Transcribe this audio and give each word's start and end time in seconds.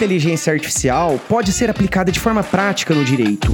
inteligência 0.00 0.50
artificial 0.50 1.20
pode 1.28 1.52
ser 1.52 1.68
aplicada 1.68 2.10
de 2.10 2.18
forma 2.18 2.42
prática 2.42 2.94
no 2.94 3.04
direito? 3.04 3.52